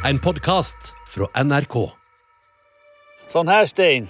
En 0.00 0.16
podkast 0.18 0.94
fra 1.12 1.26
NRK. 1.44 1.74
Sånn 3.28 3.50
her 3.52 3.66
stein, 3.68 4.06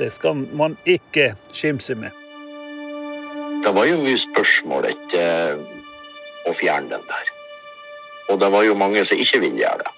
det 0.00 0.08
skal 0.10 0.40
man 0.58 0.72
ikke 0.82 1.28
skimse 1.54 1.94
med. 1.94 2.10
Det 3.62 3.70
var 3.76 3.86
jo 3.86 4.00
mye 4.02 4.18
spørsmål 4.18 4.88
etter 4.88 5.60
å 6.50 6.54
fjerne 6.58 6.90
den 6.90 7.04
der. 7.06 7.30
Og 8.34 8.40
det 8.42 8.48
var 8.50 8.66
jo 8.66 8.74
mange 8.80 9.04
som 9.06 9.20
ikke 9.22 9.38
ville 9.44 9.60
gjøre 9.60 9.84
det. 9.84 9.92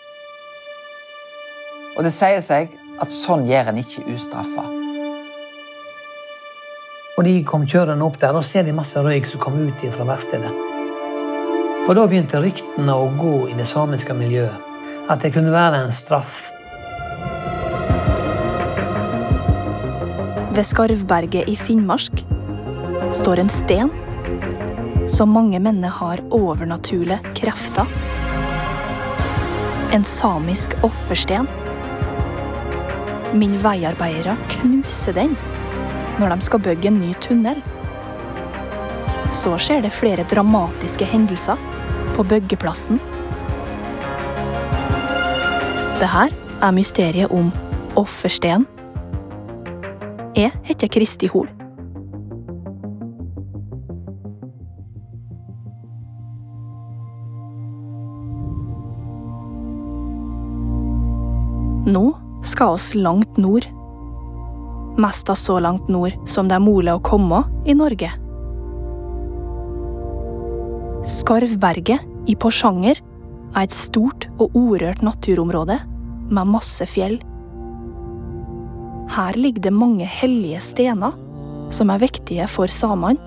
Og 1.97 2.05
det 2.05 2.13
sier 2.13 2.45
seg 2.45 2.75
at 3.01 3.15
sånn 3.15 3.47
gjør 3.49 3.71
en 3.73 3.81
ikke 3.81 4.05
ustraffa. 4.13 4.67
Og 7.17 7.23
de 7.25 7.33
kom 7.49 7.65
kjørende 7.65 8.05
opp 8.05 8.21
der, 8.21 8.37
og 8.37 8.45
ser 8.45 8.69
de 8.69 8.77
masse 8.77 9.01
røyk 9.01 9.31
som 9.33 9.41
kom 9.41 9.57
ut 9.57 9.87
fra 9.97 10.05
verkstedet. 10.13 10.53
Og 11.89 11.97
da 11.97 12.05
begynte 12.05 12.45
ryktene 12.45 12.93
å 12.93 13.09
gå 13.17 13.49
i 13.49 13.57
det 13.57 13.65
samiske 13.73 14.13
miljøet. 14.21 14.69
At 15.13 15.21
det 15.21 15.35
kunne 15.35 15.53
være 15.53 15.85
en 15.85 15.93
straff. 15.93 16.47
Ved 20.53 20.65
Skarvberget 20.65 21.49
i 21.49 21.57
Finnmark 21.57 22.23
står 23.13 23.43
en 23.43 23.53
sten 23.53 23.93
som 25.09 25.33
mange 25.35 25.61
mener 25.61 25.89
har 25.89 26.21
overnaturlige 26.31 27.19
krefter. 27.37 27.89
En 29.93 30.05
samisk 30.05 30.79
offersten. 30.83 31.49
Min 33.37 33.59
veiarbeidere 33.61 34.37
knuser 34.57 35.17
den 35.17 35.37
når 36.21 36.37
de 36.37 36.45
skal 36.49 36.65
bygge 36.65 36.89
en 36.89 37.01
ny 37.01 37.15
tunnel. 37.21 37.61
Så 39.33 39.57
skjer 39.61 39.85
det 39.85 39.93
flere 39.93 40.25
dramatiske 40.29 41.09
hendelser 41.09 41.61
på 42.17 42.25
byggeplassen. 42.29 43.01
Det 46.03 46.09
her 46.11 46.33
er 46.67 46.73
mysteriet 46.75 47.31
om 47.31 47.53
offersten. 47.95 48.65
Jeg 50.35 50.51
heter 50.67 50.91
Kristi 50.91 51.29
Hol. 51.31 51.47
Nå 61.87 62.03
skal 62.43 62.75
oss 62.75 62.89
langt 62.99 63.39
nord. 63.39 63.71
Mest 64.99 65.31
av 65.31 65.39
så 65.39 65.61
langt 65.63 65.87
nord 65.87 66.19
som 66.27 66.51
det 66.51 66.59
er 66.59 66.67
mulig 66.67 66.97
å 66.97 67.05
komme 67.07 67.45
i 67.63 67.79
Norge. 67.79 68.11
Skarvberget 71.15 72.27
i 72.27 72.35
Porsanger 72.35 72.99
er 73.55 73.63
et 73.63 73.79
stort 73.79 74.27
og 74.41 74.59
orørt 74.59 75.07
naturområde 75.07 75.79
med 76.33 76.49
masse 76.49 76.87
fjell. 76.89 77.19
Her 79.13 79.37
ligger 79.37 79.69
det 79.69 79.75
mange 79.77 80.09
hellige 80.09 80.61
stener 80.65 81.17
som 81.73 81.93
er 81.93 82.01
viktige 82.03 82.49
for 82.49 82.73
samene. 82.73 83.21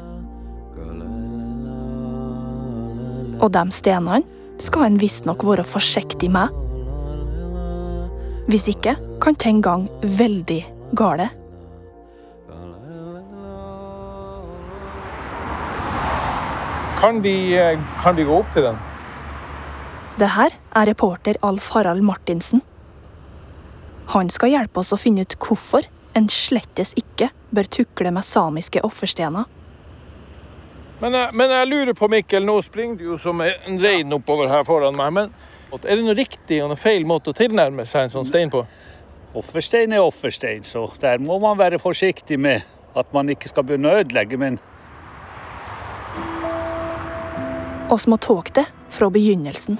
Og 3.43 3.51
de 3.51 3.63
stenene 3.75 4.23
skal 4.61 4.87
en 4.87 4.99
visstnok 5.01 5.43
være 5.45 5.65
forsiktig 5.67 6.29
med. 6.31 6.53
Hvis 8.49 8.69
ikke 8.71 8.95
kan 9.21 9.37
ting 9.41 9.61
gang 9.65 9.87
veldig 10.01 10.61
gale. 10.97 11.29
Kan 16.95 17.21
vi, 17.21 17.53
eh, 17.53 17.79
kan 18.01 18.15
vi 18.15 18.23
gå 18.23 18.37
opp 18.39 18.51
til 18.53 18.63
den? 18.63 18.77
Det 20.17 20.29
her 20.31 20.49
er 20.73 20.85
reporter 20.87 21.35
Alf 21.43 21.69
Harald 21.69 22.01
Martinsen. 22.01 22.61
Han 24.13 24.29
skal 24.29 24.49
hjelpe 24.53 24.79
oss 24.79 24.93
å 24.93 24.99
finne 24.99 25.21
ut 25.25 25.35
hvorfor 25.41 25.85
en 26.15 26.27
slettes 26.31 26.93
ikke 26.99 27.29
bør 27.55 27.67
tukle 27.71 28.11
med 28.13 28.23
samiske 28.23 28.81
offerstener. 28.85 29.45
Men, 31.01 31.13
jeg- 31.13 31.33
men 31.33 31.49
jeg 31.49 31.67
lurer 31.67 31.93
på, 31.93 32.07
Mikkel, 32.09 32.45
nå 32.45 32.61
springer 32.63 32.97
du 32.97 33.03
jo 33.03 33.17
som 33.17 33.41
en 33.41 33.79
rein 33.81 34.13
oppover 34.13 34.47
her 34.47 34.63
foran 34.63 34.95
meg. 34.95 35.13
Men 35.13 35.31
er 35.83 35.95
det 35.95 36.05
noe 36.05 36.15
riktig 36.15 36.61
og 36.63 36.69
noe 36.69 36.77
feil 36.79 37.03
måte 37.05 37.33
å 37.33 37.35
tilnærme 37.35 37.85
seg 37.85 38.03
en 38.03 38.09
sånn 38.09 38.25
stein 38.25 38.49
på? 38.49 38.65
Offerstein 39.35 39.91
er 39.91 39.99
offerstein, 39.99 40.63
så 40.63 40.87
der 41.01 41.17
må 41.17 41.39
man 41.41 41.57
være 41.57 41.77
forsiktig 41.79 42.39
med 42.39 42.63
at 42.95 43.11
man 43.13 43.27
ikke 43.27 43.49
skal 43.49 43.63
begynne 43.63 43.91
å 43.91 43.99
ødelegge. 44.03 44.37
Men 44.39 44.59
Oss 47.89 48.07
må 48.07 48.17
tåke 48.17 48.51
det 48.53 48.65
fra 48.89 49.09
begynnelsen. 49.09 49.77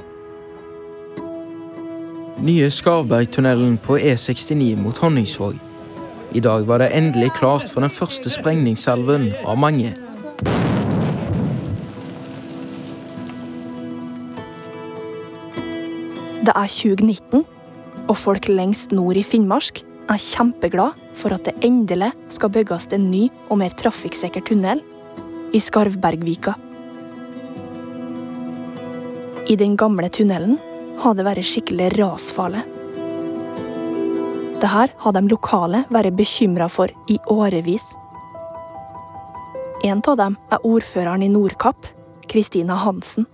Nye 2.36 2.68
Skarvbergtunnelen 2.68 3.78
på 3.80 3.96
E69 3.96 4.76
mot 4.76 4.98
Honningsvåg. 4.98 5.56
I 6.36 6.42
dag 6.44 6.66
var 6.68 6.82
det 6.84 6.90
endelig 6.92 7.30
klart 7.38 7.64
for 7.72 7.80
den 7.80 7.90
første 7.90 8.28
sprengningssalven 8.30 9.30
av 9.48 9.56
mange. 9.56 9.94
Det 16.44 16.52
er 16.52 16.68
2019, 16.68 17.48
og 18.12 18.20
folk 18.20 18.52
lengst 18.52 18.92
nord 18.92 19.16
i 19.16 19.24
Finnmark 19.24 19.80
er 20.12 20.20
kjempeglad 20.20 21.00
for 21.16 21.40
at 21.40 21.48
det 21.48 21.56
endelig 21.64 22.12
skal 22.36 22.52
bygges 22.52 22.92
en 22.92 23.10
ny 23.16 23.30
og 23.48 23.64
mer 23.64 23.72
trafikksikker 23.80 24.44
tunnel 24.44 24.84
i 25.56 25.64
Skarvbergvika. 25.64 26.60
I 29.48 29.56
den 29.56 29.80
gamle 29.80 30.12
tunnelen 30.12 30.60
har 31.02 31.16
det 31.18 31.26
vært 31.28 31.48
skikkelig 31.48 31.92
rasfarlig. 31.98 32.64
Dette 34.56 34.72
hadde 34.72 35.22
de 35.22 35.30
lokale 35.30 35.84
vært 35.94 36.16
bekymra 36.18 36.70
for 36.72 36.92
i 37.12 37.20
årevis. 37.30 37.92
En 39.86 40.02
av 40.08 40.18
dem 40.18 40.38
er 40.50 40.64
ordføreren 40.66 41.22
i 41.22 41.30
Nordkapp, 41.30 41.92
Kristina 42.32 42.78
Hansen. 42.82 43.28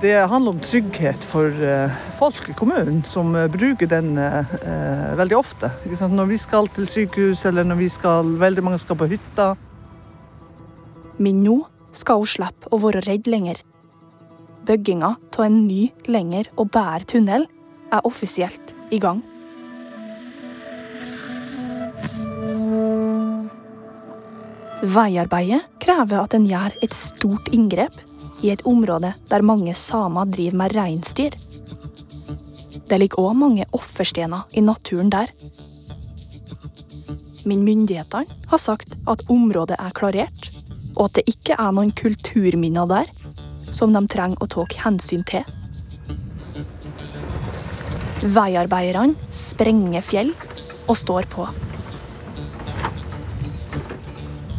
Det 0.00 0.14
handler 0.16 0.54
om 0.54 0.60
trygghet 0.64 1.24
for 1.28 1.52
eh, 1.52 1.96
folk 2.16 2.46
i 2.48 2.54
kommunen 2.56 3.02
som 3.04 3.34
eh, 3.36 3.50
bruker 3.52 3.90
den 3.90 4.14
eh, 4.16 4.54
veldig 5.18 5.36
ofte. 5.36 5.68
Når 5.84 6.30
vi 6.30 6.38
skal 6.40 6.70
til 6.72 6.88
sykehus, 6.88 7.44
eller 7.50 7.68
når 7.68 7.82
vi 7.82 7.88
skal, 7.92 8.30
veldig 8.40 8.64
mange 8.64 8.80
skal 8.80 8.96
på 8.96 9.10
hytta. 9.10 9.50
Men 11.20 11.42
nå 11.44 11.58
skal 11.92 12.22
hun 12.22 12.32
slippe 12.32 12.72
å 12.72 12.80
være 12.80 13.04
redd 13.04 13.28
lenger. 13.28 13.60
Bygginga 14.70 15.16
av 15.34 15.44
en 15.48 15.56
ny, 15.66 15.88
lengre 16.06 16.46
og 16.54 16.68
bedre 16.70 17.02
tunnel 17.10 17.46
er 17.90 18.04
offisielt 18.06 18.70
i 18.94 19.00
gang. 19.02 19.18
Veiarbeidet 24.86 25.64
krever 25.82 26.22
at 26.22 26.38
en 26.38 26.46
gjør 26.46 26.78
et 26.86 26.94
stort 26.94 27.50
inngrep 27.50 27.98
i 28.46 28.52
et 28.54 28.62
område 28.62 29.10
der 29.32 29.42
mange 29.42 29.74
samer 29.74 30.30
driver 30.30 30.62
med 30.62 30.76
reinsdyr. 30.78 31.34
Det 32.86 33.00
ligger 33.02 33.26
òg 33.26 33.34
mange 33.42 33.66
offerstener 33.74 34.46
i 34.54 34.62
naturen 34.62 35.10
der. 35.10 35.34
Men 37.42 37.66
myndighetene 37.66 38.38
har 38.54 38.62
sagt 38.62 38.94
at 39.10 39.26
området 39.26 39.82
er 39.82 39.98
klarert, 39.98 40.52
og 40.94 41.08
at 41.08 41.18
det 41.18 41.32
ikke 41.34 41.58
er 41.58 41.74
noen 41.74 41.90
kulturminner 41.90 42.86
der 42.86 43.10
som 43.74 43.92
de 43.94 44.02
trenger 44.10 44.40
å 44.42 44.48
ta 44.50 44.66
hensyn 44.84 45.24
til. 45.28 45.44
Veiarbeiderne 48.20 49.32
sprenger 49.32 50.04
fjell 50.04 50.34
og 50.86 50.96
står 51.00 51.28
på. 51.32 51.46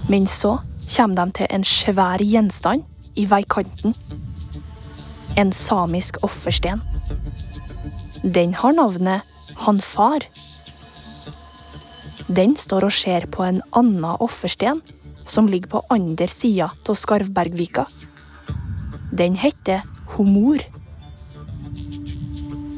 Men 0.10 0.26
så 0.28 0.58
kommer 0.92 1.22
de 1.22 1.38
til 1.40 1.52
en 1.56 1.64
svær 1.68 2.24
gjenstand 2.26 2.88
i 3.16 3.28
veikanten. 3.30 3.94
En 5.40 5.54
samisk 5.56 6.18
offersten. 6.26 6.82
Den 8.24 8.54
har 8.54 8.74
navnet 8.76 9.28
Hanfar. 9.62 10.26
Den 12.28 12.58
står 12.58 12.90
og 12.90 12.96
ser 12.96 13.28
på 13.32 13.46
en 13.46 13.62
annen 13.78 14.18
offersten 14.20 14.82
som 15.28 15.48
ligger 15.48 15.78
på 15.78 15.86
andre 15.94 16.28
sida 16.28 16.72
av 16.72 16.98
Skarvbergvika. 16.98 17.86
Den 19.18 19.36
heter 19.36 19.82
Homor. 20.16 20.58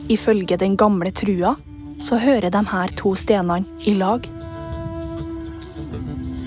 Ifølge 0.09 0.57
den 0.57 0.77
gamle 0.77 1.12
trua 1.12 1.56
så 2.03 2.18
hører 2.19 2.50
de 2.51 2.62
her 2.71 2.91
to 2.97 3.15
stenene 3.15 3.65
i 3.88 3.94
lag. 3.94 4.25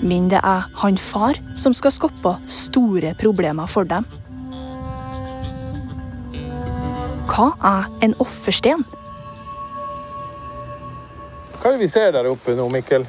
Men 0.03 0.29
det 0.29 0.39
er 0.43 0.67
han 0.83 0.97
far 0.97 1.39
som 1.57 1.73
skal 1.73 1.91
skape 1.91 2.35
store 2.47 3.15
problemer 3.19 3.65
for 3.67 3.83
dem. 3.89 4.05
Hva 7.27 7.51
er 7.65 7.89
en 8.05 8.13
offersten? 8.23 8.85
Hva 11.57 11.71
er 11.71 11.73
det 11.75 11.81
vi 11.81 11.89
ser 11.91 12.13
der 12.15 12.29
oppe 12.29 12.55
nå, 12.55 12.69
Mikkel? 12.69 13.07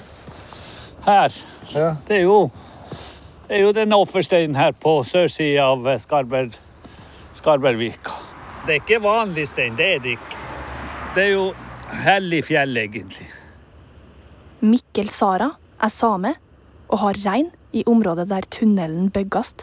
her, 1.09 1.33
Ja. 1.75 1.95
det 2.09 2.17
er 2.17 2.23
jo, 2.23 2.51
det 3.49 3.57
er 3.57 3.61
jo 3.63 3.73
denne 3.73 3.97
offersteinen 3.97 4.57
her 4.57 4.73
på 4.73 5.05
sørsida 5.05 5.65
av 5.73 5.87
Skarberg, 6.03 6.53
Skarbergvika. 7.49 8.13
Det 8.67 8.75
er 8.75 8.81
ikke 8.83 8.99
vanlig 9.01 9.47
stein, 9.49 9.77
det 9.79 9.87
er 9.95 10.01
det 10.05 10.11
ikke. 10.19 10.41
Det 11.15 11.23
er 11.23 11.31
jo 11.31 11.45
hellig 12.05 12.43
fjell, 12.45 12.77
egentlig. 12.77 13.25
Mikkel 14.61 15.09
Sara 15.09 15.47
er 15.81 15.89
same 15.89 16.35
og 16.91 17.01
har 17.01 17.21
rein 17.25 17.49
i 17.73 17.87
området 17.89 18.27
der 18.29 18.45
tunnelen 18.53 19.09
bygges. 19.15 19.55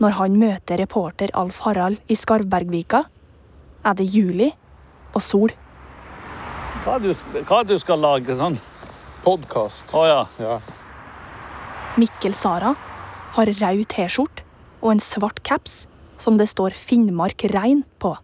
Når 0.00 0.16
han 0.18 0.36
møter 0.36 0.82
reporter 0.82 1.32
Alf 1.40 1.62
Harald 1.64 2.12
i 2.12 2.18
Skarvbergvika, 2.18 3.00
er 3.88 3.96
det 3.96 4.08
juli 4.12 4.50
og 5.14 5.24
sol. 5.24 5.54
Hva 6.84 6.98
du, 7.00 7.14
hva 7.48 7.62
du 7.64 7.78
skal 7.80 8.04
lage 8.04 8.36
sånn? 8.36 8.60
Podkast. 9.24 9.88
Å 9.96 10.04
ja. 10.04 10.20
Ja. 10.36 10.60
Mikkel 11.96 12.36
Sara 12.36 12.74
har 13.38 13.54
rød 13.62 13.86
T-skjorte 13.88 14.44
og 14.82 14.92
en 14.94 15.02
svart 15.04 15.40
caps 15.44 15.86
som 16.20 16.36
det 16.38 16.50
står 16.52 16.76
Finnmark 16.76 17.44
rein 17.54 17.82
på. 17.98 18.14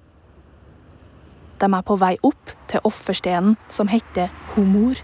De 1.57 1.69
er 1.73 1.85
på 1.89 1.97
vei 1.97 2.15
opp 2.27 2.53
til 2.69 2.85
offerstenen 2.85 3.57
som 3.73 3.89
heter 3.89 4.29
Homor. 4.53 5.01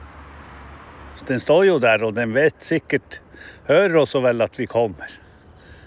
Den 1.27 1.41
står 1.41 1.67
jo 1.69 1.79
der, 1.81 2.03
og 2.05 2.17
den 2.17 2.33
vet 2.37 2.61
sikkert 2.65 3.21
Hører 3.67 3.97
også 4.01 4.21
vel 4.23 4.43
at 4.43 4.59
vi 4.59 4.67
kommer. 4.71 5.11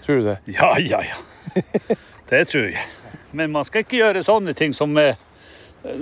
Tror 0.04 0.20
du 0.20 0.26
det? 0.30 0.36
Ja, 0.48 0.74
ja, 0.80 1.00
ja. 1.04 1.62
Det 2.28 2.42
tror 2.50 2.68
jeg. 2.70 2.82
Men 3.36 3.52
man 3.52 3.66
skal 3.68 3.84
ikke 3.84 4.00
gjøre 4.00 4.24
sånne 4.24 4.54
ting 4.56 4.74
som, 4.76 4.96
eh, 4.98 5.18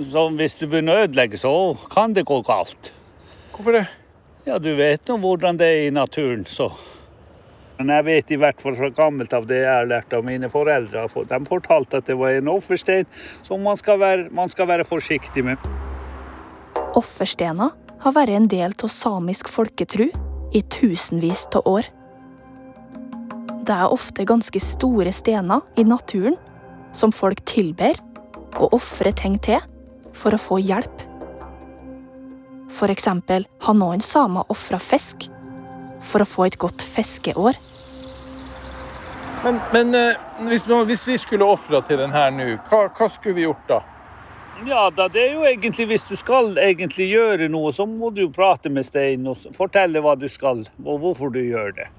som 0.03 0.37
Hvis 0.39 0.55
du 0.59 0.67
begynner 0.67 0.95
å 0.95 1.05
ødelegge, 1.05 1.37
så 1.37 1.51
kan 1.91 2.13
det 2.13 2.25
gå 2.25 2.41
galt. 2.47 2.91
Hvorfor 3.55 3.75
det? 3.75 3.85
Ja, 4.45 4.57
du 4.59 4.75
vet 4.75 5.07
nå 5.07 5.17
hvordan 5.17 5.57
det 5.57 5.67
er 5.67 5.87
i 5.87 5.93
naturen, 5.93 6.45
så. 6.45 6.71
Men 7.77 7.91
jeg 7.91 8.05
vet 8.07 8.31
i 8.31 8.37
hvert 8.39 8.61
fall 8.63 8.77
fra 8.77 8.89
gammelt 8.95 9.33
av 9.35 9.47
det 9.49 9.59
jeg 9.61 9.71
har 9.71 9.89
lært 9.89 10.13
av 10.15 10.23
mine 10.27 10.47
foreldre. 10.51 11.07
De 11.11 11.39
fortalte 11.49 11.99
at 11.99 12.07
det 12.07 12.15
var 12.19 12.37
en 12.37 12.53
offerstein 12.53 13.07
som 13.43 13.63
man 13.63 13.79
skal 13.79 13.99
være, 13.99 14.29
man 14.31 14.51
skal 14.51 14.69
være 14.71 14.87
forsiktig 14.87 15.43
med. 15.43 15.67
Offerstener 16.95 17.75
har 18.05 18.15
vært 18.15 18.35
en 18.37 18.47
del 18.47 18.71
av 18.71 18.91
samisk 18.91 19.51
folketru 19.51 20.07
i 20.55 20.63
tusenvis 20.71 21.47
av 21.57 21.67
år. 21.67 21.91
Det 23.65 23.75
er 23.75 23.91
ofte 23.91 24.27
ganske 24.29 24.61
store 24.61 25.11
stener 25.15 25.63
i 25.75 25.83
naturen 25.83 26.37
som 26.95 27.11
folk 27.11 27.41
tilber 27.49 27.97
og 28.55 28.77
ofrer 28.77 29.11
ting 29.17 29.35
til 29.43 29.59
for 30.15 30.35
å 30.35 30.39
få 30.39 30.61
hjelp. 30.63 31.01
For 32.71 32.91
eksempel 32.91 33.47
har 33.65 33.75
noen 33.75 34.03
samer 34.03 34.47
ofra 34.51 34.79
fisk 34.79 35.27
for 36.05 36.23
å 36.23 36.29
få 36.29 36.47
et 36.49 36.59
godt 36.61 36.83
fiskeår. 36.85 37.57
Men, 39.45 39.59
men 39.73 39.97
eh, 39.97 40.21
hvis, 40.49 40.63
hvis 40.65 41.07
vi 41.07 41.17
skulle 41.21 41.45
ofra 41.45 41.81
til 41.85 41.99
den 42.01 42.15
her 42.15 42.31
nå, 42.33 42.47
hva, 42.69 42.87
hva 42.89 43.09
skulle 43.11 43.37
vi 43.37 43.45
gjort 43.45 43.67
da? 43.69 43.81
Ja, 44.65 44.87
da, 44.89 45.09
det 45.11 45.19
er 45.19 45.33
jo 45.35 45.43
egentlig 45.43 45.85
Hvis 45.89 46.05
du 46.07 46.15
skal 46.15 46.53
egentlig 46.57 47.09
gjøre 47.11 47.49
noe, 47.51 47.73
så 47.75 47.83
må 47.85 48.09
du 48.15 48.23
jo 48.23 48.31
prate 48.33 48.71
med 48.71 48.87
steinen 48.87 49.27
og 49.33 49.55
fortelle 49.57 50.01
hva 50.01 50.15
du 50.17 50.29
skal, 50.31 50.63
og 50.85 51.03
hvorfor 51.03 51.33
du 51.35 51.41
gjør 51.43 51.75
det. 51.75 51.89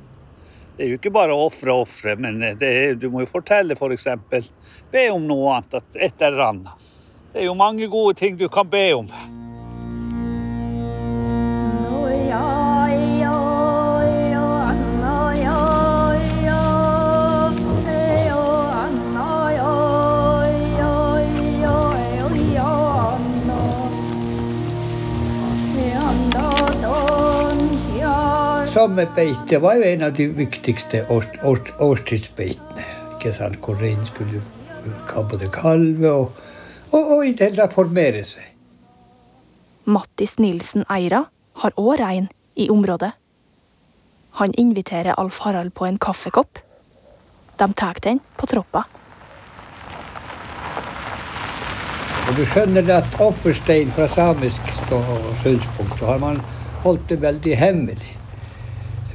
Det 0.76 0.84
er 0.84 0.90
jo 0.90 0.98
ikke 0.98 1.12
bare 1.12 1.36
å 1.36 1.46
ofre 1.46 1.72
og 1.72 1.86
ofre, 1.86 2.16
men 2.20 2.42
eh, 2.42 2.56
det 2.58 2.72
er, 2.80 2.98
du 3.00 3.08
må 3.12 3.22
jo 3.22 3.30
fortelle 3.30 3.76
f.eks. 3.76 4.50
Be 4.92 5.06
om 5.12 5.24
noe 5.28 5.54
annet. 5.54 5.78
At 5.78 6.00
et 6.08 6.26
eller 6.26 6.48
annet. 6.50 6.88
Det 7.32 7.44
er 7.44 7.50
jo 7.50 7.56
mange 7.56 7.86
gode 7.92 8.16
ting 8.18 8.36
du 8.40 8.48
kan 8.52 8.68
be 8.68 8.88
om. 8.96 9.08
Sommerbeite 28.76 29.56
var 29.58 29.74
jo 29.74 29.86
en 29.88 30.02
av 30.02 30.10
de 30.12 30.26
viktigste 30.36 30.98
års, 31.08 31.30
års, 31.48 31.70
årstidsbeitene. 31.80 32.82
Ikke 33.14 33.30
sant? 33.32 33.56
Hvor 33.64 33.78
reinen 33.80 34.04
skulle 34.04 34.42
både 35.16 35.48
kalve 35.48 36.10
og, 36.10 36.42
og, 36.90 36.98
og 37.14 37.22
i 37.24 37.30
det 37.32 37.46
hele 37.46 37.56
tatt 37.56 37.72
formere 37.72 38.20
seg. 38.28 38.50
Mattis 39.88 40.36
Nilsen 40.36 40.84
Eira 40.92 41.22
har 41.62 41.76
òg 41.80 42.02
rein 42.02 42.26
i 42.52 42.66
området. 42.68 43.14
Han 44.42 44.52
inviterer 44.60 45.16
Alf 45.16 45.38
Harald 45.46 45.72
på 45.72 45.88
en 45.88 45.96
kaffekopp. 45.96 46.60
De 47.56 47.70
tar 47.72 47.96
den 48.04 48.20
på 48.36 48.50
troppa. 48.52 48.84
Og 52.26 52.36
du 52.36 52.44
skjønner 52.44 52.92
at 52.98 53.18
offerstein 53.24 53.88
fra 53.96 54.04
samisk 54.04 54.68
synspunkt, 55.40 56.04
har 56.04 56.20
man 56.20 56.44
holdt 56.84 57.08
det 57.08 57.22
veldig 57.24 57.56
hemmelig. 57.56 58.12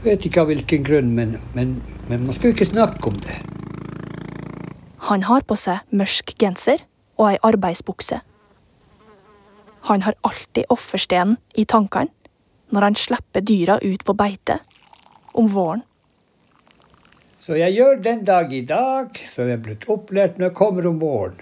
Vet 0.01 0.25
ikke 0.25 0.41
av 0.41 0.49
hvilken 0.49 0.85
grunn, 0.85 1.11
men, 1.13 1.35
men, 1.53 1.75
men 2.09 2.25
man 2.25 2.33
skulle 2.33 2.55
ikke 2.55 2.71
snakke 2.71 3.11
om 3.11 3.19
det. 3.21 3.37
Han 5.11 5.27
har 5.27 5.45
på 5.45 5.57
seg 5.57 5.85
mørk 5.97 6.33
genser 6.41 6.81
og 7.19 7.27
ei 7.31 7.37
arbeidsbukse. 7.45 8.21
Han 9.89 10.01
har 10.05 10.17
alltid 10.25 10.69
offerstenen 10.73 11.37
i 11.57 11.65
tankene 11.69 12.13
når 12.71 12.85
han 12.87 12.97
slipper 12.97 13.43
dyra 13.43 13.77
ut 13.83 14.05
på 14.07 14.15
beite 14.15 14.61
om 15.37 15.49
våren. 15.51 15.83
Så 17.41 17.57
jeg 17.57 17.73
gjør 17.73 18.01
den 18.05 18.21
dag 18.25 18.51
i 18.53 18.61
dag, 18.69 19.17
så 19.17 19.47
jeg 19.47 19.57
er 19.57 19.63
blitt 19.65 19.87
opplært 19.89 20.37
når 20.37 20.51
jeg 20.51 20.57
kommer 20.57 20.87
om 20.87 20.99
våren. 21.01 21.39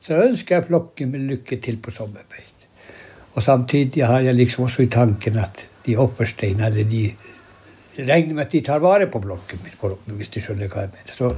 Så 0.00 0.18
ønsker 0.20 0.58
jeg 0.58 0.66
flokken 0.68 1.14
min 1.14 1.24
lykke 1.30 1.56
til 1.64 1.78
på 1.80 1.92
sommerbeit. 1.94 2.66
Og 3.34 3.42
samtidig 3.42 4.04
har 4.04 4.20
jeg 4.20 4.36
liksom 4.36 4.66
også 4.68 4.84
i 4.84 4.92
tanken 4.92 5.40
at 5.40 5.64
de 5.86 5.96
offersteinene, 5.98 6.68
eller 6.68 6.84
de 6.88 7.06
regner 7.98 8.34
med 8.34 8.46
at 8.46 8.54
de 8.54 8.60
tar 8.66 8.82
vare 8.82 9.06
på 9.10 9.20
blokken 9.22 9.60
min, 9.62 10.16
hvis 10.18 10.32
du 10.34 10.40
skjønner 10.42 10.70
hva 10.72 10.86
jeg 10.86 10.94
mener. 10.94 11.14
Så 11.14 11.32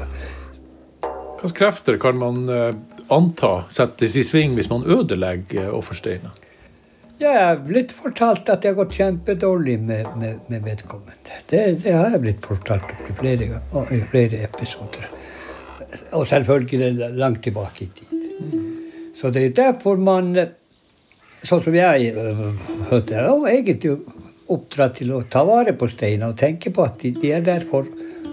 Hvilke 1.36 1.58
krefter 1.58 1.98
kan 2.00 2.16
man 2.16 2.48
eh, 2.48 2.72
anta 3.12 3.66
settes 3.70 4.16
i 4.16 4.24
sving 4.24 4.56
hvis 4.56 4.70
man 4.72 4.86
ødelegger 4.88 5.66
eh, 5.66 5.74
offersteiner? 5.74 6.32
Jeg 7.20 7.32
er 7.40 7.60
blitt 7.64 7.92
fortalt 7.96 8.48
at 8.52 8.64
det 8.64 8.72
har 8.72 8.76
gått 8.76 8.96
kjempedårlig 8.98 9.76
med, 9.80 10.08
med, 10.20 10.40
med 10.52 10.64
vedkommende. 10.64 11.38
Det, 11.48 11.62
det 11.84 11.94
har 11.94 12.10
jeg 12.12 12.22
blitt 12.24 12.44
fortalt 12.44 12.92
i 13.08 13.14
flere, 13.20 13.60
i 13.94 14.00
flere 14.10 14.42
episoder. 14.44 15.06
Og 16.12 16.26
selvfølgelig 16.28 17.12
langt 17.16 17.42
tilbake 17.44 17.86
i 17.86 17.90
tid. 18.00 18.26
Så 19.16 19.30
det 19.32 19.46
er 19.46 19.56
derfor 19.60 19.96
man, 20.00 20.34
eh, 20.36 20.52
sånn 21.44 21.64
som 21.64 21.76
jeg 21.76 22.12
hørte, 22.90 23.22
jo 23.28 23.44
egentlig 23.48 23.98
oppdratt 24.52 24.94
til 25.00 25.12
å 25.14 25.22
ta 25.30 25.42
vare 25.46 25.72
på 25.78 25.88
steiner 25.90 26.32
og 26.32 26.38
tenke 26.40 26.70
på 26.74 26.84
at 26.86 27.00
de, 27.02 27.12
er 27.30 27.42
der 27.46 27.64
for, 27.66 27.86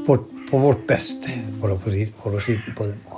vårt, 0.08 0.28
på 0.50 0.60
vårt 0.62 0.86
beste, 0.90 1.32
for 1.62 1.74
å, 1.74 1.78
for 1.80 2.38
å 2.38 2.42
si 2.44 2.58
det 2.58 2.74
på 2.78 2.88
den 2.90 3.00
måten. 3.08 3.14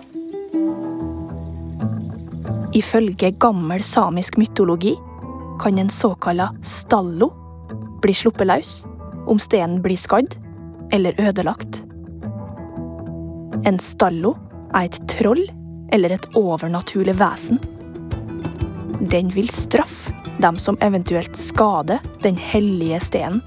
Ifølge 2.75 3.31
gammel 3.39 3.83
samisk 3.83 4.37
mytologi 4.39 4.95
kan 5.61 5.79
en 5.79 5.89
såkalla 5.89 6.49
stallo 6.63 7.31
bli 8.03 8.13
sluppet 8.13 8.47
løs 8.49 8.71
om 9.31 9.39
stenen 9.39 9.81
blir 9.83 9.97
skadd 9.99 10.35
eller 10.93 11.15
ødelagt. 11.21 11.81
En 13.65 13.79
stallo 13.81 14.35
er 14.75 14.89
et 14.89 14.99
troll 15.09 15.41
eller 15.95 16.17
et 16.17 16.27
overnaturlig 16.35 17.15
vesen. 17.17 17.61
Den 18.99 19.31
vil 19.33 19.49
straffe 19.51 20.24
dem 20.45 20.57
som 20.61 20.77
eventuelt 20.81 21.35
skader 21.35 21.99
den 22.21 22.37
hellige 22.37 22.99
stenen. 23.01 23.41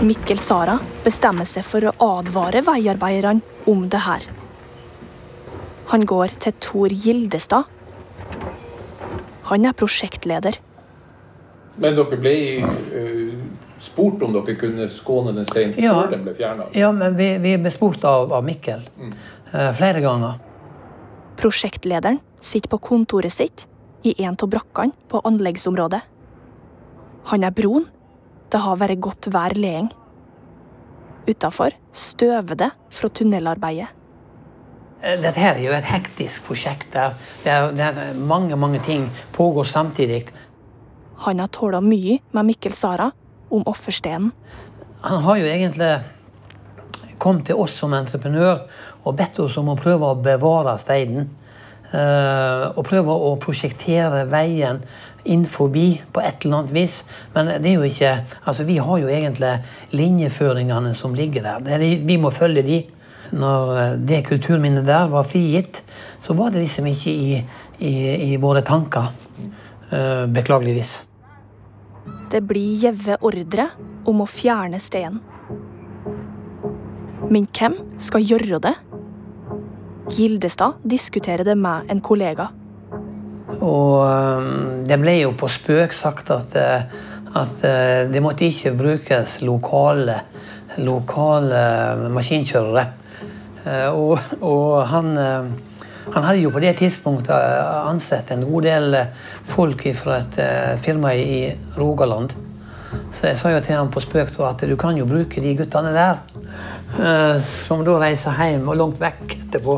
Mikkel 0.00 0.38
Sara 0.38 0.76
bestemmer 1.04 1.48
seg 1.48 1.64
for 1.66 1.88
å 1.88 1.94
advare 2.04 2.60
veiarbeiderne 2.66 3.64
om 3.68 3.88
det 3.90 4.04
her. 4.04 4.28
Han 5.88 6.04
går 6.06 6.36
til 6.44 6.54
Tor 6.60 6.92
Gildestad. 6.92 7.64
Han 9.48 9.64
er 9.64 9.74
prosjektleder. 9.74 10.60
Men 11.80 11.96
dere 11.96 12.20
ble 12.20 12.34
eh, 12.60 13.27
spurt 13.80 14.22
om 14.22 14.32
dere 14.34 14.54
kunne 14.58 14.88
skåne 14.90 15.32
den 15.36 15.46
steinen 15.46 15.74
Ja. 15.78 15.94
før 15.94 16.10
den 16.10 16.24
ble 16.24 16.34
fjerna? 16.34 16.66
Ja, 16.74 16.92
men 16.92 17.16
vi, 17.16 17.28
vi 17.38 17.56
ble 17.56 17.70
spurt 17.70 18.04
av, 18.04 18.32
av 18.32 18.44
Mikkel 18.44 18.82
eh, 19.52 19.72
flere 19.78 20.00
ganger. 20.04 20.38
Prosjektlederen 21.38 22.18
sitter 22.40 22.68
på 22.72 22.78
kontoret 22.82 23.32
sitt 23.32 23.66
i 24.06 24.14
en 24.24 24.36
av 24.42 24.48
brakkene 24.50 24.92
på 25.10 25.20
anleggsområdet. 25.26 26.00
Han 27.30 27.44
er 27.44 27.50
broen. 27.54 27.86
Det 28.48 28.58
har 28.64 28.78
vært 28.80 29.00
godt 29.04 29.28
vær 29.34 29.52
lenge. 29.58 29.92
Utafor 31.28 31.74
støver 31.92 32.56
det 32.56 32.70
fra 32.90 33.08
tunnelarbeidet. 33.12 33.88
Eh, 35.02 35.18
Dette 35.20 35.38
er 35.44 35.58
jo 35.62 35.72
et 35.76 35.84
hektisk 35.84 36.46
prosjekt. 36.48 36.88
Der, 36.94 37.14
der, 37.44 37.70
der 37.76 38.14
mange 38.16 38.56
mange 38.56 38.80
ting 38.86 39.10
pågår 39.36 39.64
samtidig. 39.68 40.24
Han 41.26 41.38
har 41.42 41.48
tåla 41.52 41.80
mye 41.84 42.18
med 42.32 42.46
Mikkel 42.48 42.72
Sara 42.72 43.10
om 43.48 43.66
offerstenen. 43.66 44.32
Han 45.00 45.22
har 45.22 45.36
jo 45.38 45.46
egentlig 45.46 45.92
kommet 47.18 47.46
til 47.46 47.58
oss 47.58 47.76
som 47.78 47.94
entreprenør 47.94 48.64
og 49.04 49.16
bedt 49.18 49.38
oss 49.42 49.58
om 49.60 49.70
å 49.72 49.78
prøve 49.78 50.10
å 50.10 50.18
bevare 50.22 50.76
steinen. 50.82 51.28
Eh, 51.88 52.64
og 52.68 52.84
prøve 52.84 53.14
å 53.14 53.30
prosjektere 53.40 54.26
veien 54.28 54.82
inn 55.28 55.46
forbi 55.48 55.86
på 56.12 56.20
et 56.20 56.44
eller 56.44 56.60
annet 56.60 56.74
vis. 56.76 56.98
Men 57.34 57.54
det 57.62 57.70
er 57.70 57.78
jo 57.78 57.88
ikke 57.88 58.12
Altså, 58.44 58.66
vi 58.68 58.76
har 58.76 58.98
jo 59.00 59.08
egentlig 59.08 59.54
linjeføringene 59.96 60.94
som 60.94 61.14
ligger 61.16 61.46
der. 61.46 61.64
Er, 61.78 61.78
vi 61.78 62.16
må 62.20 62.30
følge 62.34 62.66
de. 62.66 62.82
Når 63.32 63.78
eh, 63.78 63.96
det 64.08 64.24
kulturminnet 64.28 64.86
der 64.88 65.08
var 65.12 65.28
frigitt, 65.28 65.82
så 66.24 66.36
var 66.36 66.52
det 66.52 66.64
liksom 66.64 66.86
ikke 66.88 67.12
i, 67.12 67.42
i, 67.78 67.94
i 68.32 68.36
våre 68.40 68.62
tanker. 68.62 69.12
eh, 69.92 70.26
beklageligvis. 70.26 71.07
Det 72.28 72.42
blir 72.44 72.76
gjeve 72.76 73.16
ordre 73.24 73.70
om 74.08 74.20
å 74.20 74.28
fjerne 74.28 74.76
steinen. 74.82 75.22
Men 77.28 77.46
hvem 77.56 77.76
skal 78.00 78.24
gjøre 78.24 78.58
det? 78.64 78.74
Gildestad 80.12 80.80
diskuterer 80.88 81.44
det 81.44 81.56
med 81.56 81.88
en 81.92 82.00
kollega. 82.04 82.50
Og 83.58 84.84
det 84.88 84.98
ble 85.00 85.14
jo 85.22 85.32
på 85.40 85.48
spøk 85.52 85.96
sagt 85.96 86.30
at, 86.32 86.56
eh, 86.56 86.84
at 87.36 87.64
eh, 87.64 88.04
det 88.12 88.22
måtte 88.24 88.46
ikke 88.48 88.74
brukes 88.76 89.40
lokale, 89.44 90.20
lokale 90.84 91.62
maskinkjørere. 92.12 92.84
Eh, 93.64 93.88
Og, 93.88 94.18
og 94.40 94.86
han, 94.92 95.16
han 96.08 96.24
hadde 96.24 96.40
jo 96.40 96.52
på 96.52 96.62
det 96.62 96.72
tidspunktet 96.78 97.34
eh, 97.34 97.88
ansett 97.88 98.30
en 98.32 98.46
god 98.48 98.64
del 98.64 98.96
eh, 98.96 99.10
folk 99.50 99.84
fra 99.98 100.22
et 100.22 100.38
eh, 100.40 100.78
firma 100.84 101.12
i 101.14 101.52
Rogaland. 101.76 102.32
Så 103.12 103.28
jeg 103.28 103.36
sa 103.40 103.52
jo 103.52 103.60
til 103.64 103.76
ham 103.76 103.90
på 103.92 104.00
spøk 104.00 104.32
at 104.46 104.64
du 104.64 104.76
kan 104.80 104.96
jo 104.96 105.06
bruke 105.08 105.42
de 105.44 105.54
guttene 105.58 105.92
der. 105.92 106.22
Som 107.44 107.82
da 107.84 107.98
reiser 108.00 108.32
hjem 108.32 108.64
og 108.72 108.78
langt 108.80 109.00
vekk 109.02 109.34
etterpå. 109.34 109.74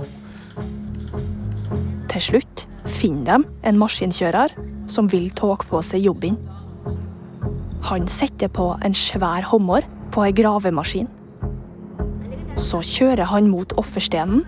Til 2.12 2.22
slutt 2.22 2.62
finner 2.86 3.40
de 3.42 3.66
en 3.66 3.80
maskinkjører 3.80 4.54
som 4.90 5.10
vil 5.10 5.26
ta 5.34 5.56
på 5.58 5.82
seg 5.82 6.06
jobben. 6.06 6.38
Han 7.90 8.06
setter 8.06 8.52
på 8.54 8.76
en 8.86 8.94
svær 8.94 9.48
hummer 9.50 9.82
på 10.14 10.22
ei 10.28 10.34
gravemaskin. 10.38 11.10
Så 12.60 12.78
kjører 12.86 13.26
han 13.32 13.50
mot 13.50 13.74
offerstenen. 13.80 14.44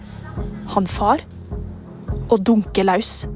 Han 0.77 0.87
far 0.87 1.27
og 2.31 2.47
dunker 2.47 2.87
løs. 2.87 3.29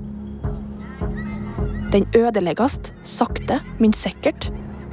Den 1.92 2.06
ødelegges 2.16 2.80
sakte, 3.02 3.60
men 3.78 3.92
sikkert, 3.92 4.52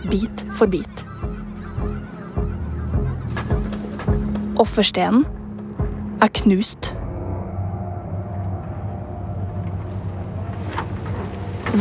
bit 0.10 0.46
for 0.54 0.66
bit. 0.66 1.08
Offerstenen 4.60 5.26
er 6.22 6.28
knust. 6.28 6.94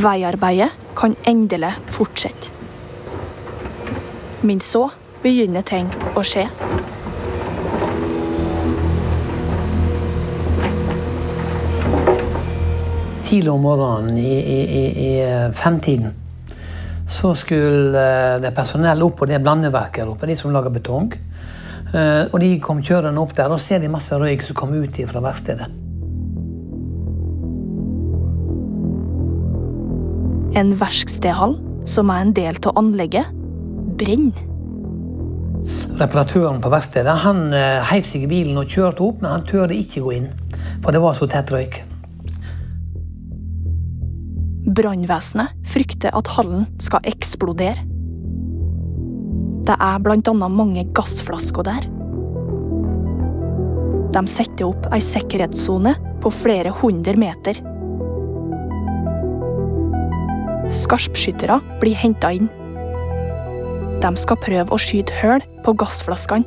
Veiarbeidet 0.02 0.71
kan 0.97 1.16
endelig 1.26 1.75
fortsette. 1.87 2.52
Men 4.42 4.61
så 4.61 4.88
begynner 5.23 5.62
ting 5.62 5.92
å 6.16 6.25
skje. 6.26 6.49
Tidlig 13.32 13.52
om 13.52 13.62
morgenen 13.64 14.18
i, 14.20 14.32
i, 14.36 14.58
i, 14.60 14.82
i 15.06 15.12
eh, 15.24 15.52
femtiden 15.56 16.12
så 17.08 17.32
skulle 17.36 17.96
eh, 17.96 18.40
det 18.40 18.52
personell 18.56 19.02
opp 19.04 19.18
på 19.20 19.28
det 19.28 19.40
blandeverket 19.42 20.08
oppe, 20.08 20.28
de 20.28 20.36
som 20.36 20.52
lager 20.52 20.72
betong. 20.72 21.10
Eh, 21.92 22.28
Og 22.28 22.36
de 22.40 22.50
kom 22.60 22.82
kjørende 22.84 23.20
opp 23.20 23.34
der, 23.36 23.52
og 23.52 23.60
ser 23.60 23.80
de 23.82 23.90
masse 23.92 24.16
røyk 24.16 24.44
som 24.46 24.56
kom 24.56 24.72
ut 24.76 25.00
fra 25.08 25.22
verkstedet. 25.24 25.68
En 30.56 30.72
verkstedhall, 30.76 31.56
som 31.88 32.12
er 32.12 32.24
en 32.26 32.34
del 32.36 32.60
av 32.68 32.80
anlegget, 32.80 33.28
brenner. 34.00 34.48
Reparatøren 36.00 36.60
på 36.64 36.72
verkstedet 36.72 37.16
han 37.24 37.46
heiv 37.88 38.08
seg 38.08 38.26
i 38.26 38.30
bilen 38.30 38.60
og 38.60 38.72
kjørte 38.72 39.04
opp, 39.04 39.22
men 39.22 39.32
han 39.36 39.48
turte 39.48 39.76
ikke 39.76 40.04
gå 40.04 40.18
inn. 40.20 40.28
For 40.82 40.92
det 40.92 41.04
var 41.04 41.16
så 41.16 41.28
tett 41.30 41.52
røyk. 41.54 41.82
Brannvesenet 44.62 45.57
frykter 45.66 46.14
at 46.14 46.28
hallen 46.37 46.69
skal 46.83 47.02
eksplodere. 47.11 47.83
Det 49.66 49.75
er 49.75 49.99
bl.a. 50.02 50.33
mange 50.35 50.85
gassflasker 50.95 51.66
der. 51.66 51.88
De 54.12 54.23
setter 54.31 54.69
opp 54.69 54.87
ei 54.95 55.00
sikkerhetssone 55.02 55.97
på 56.23 56.31
flere 56.35 56.71
hundre 56.78 57.16
meter. 57.19 57.59
Skarpskyttere 60.71 61.59
blir 61.83 61.99
henta 61.99 62.31
inn. 62.37 62.50
De 64.02 64.11
skal 64.19 64.40
prøve 64.42 64.75
å 64.75 64.81
skyte 64.83 65.14
hull 65.23 65.42
på 65.66 65.75
gassflaskene. 65.83 66.47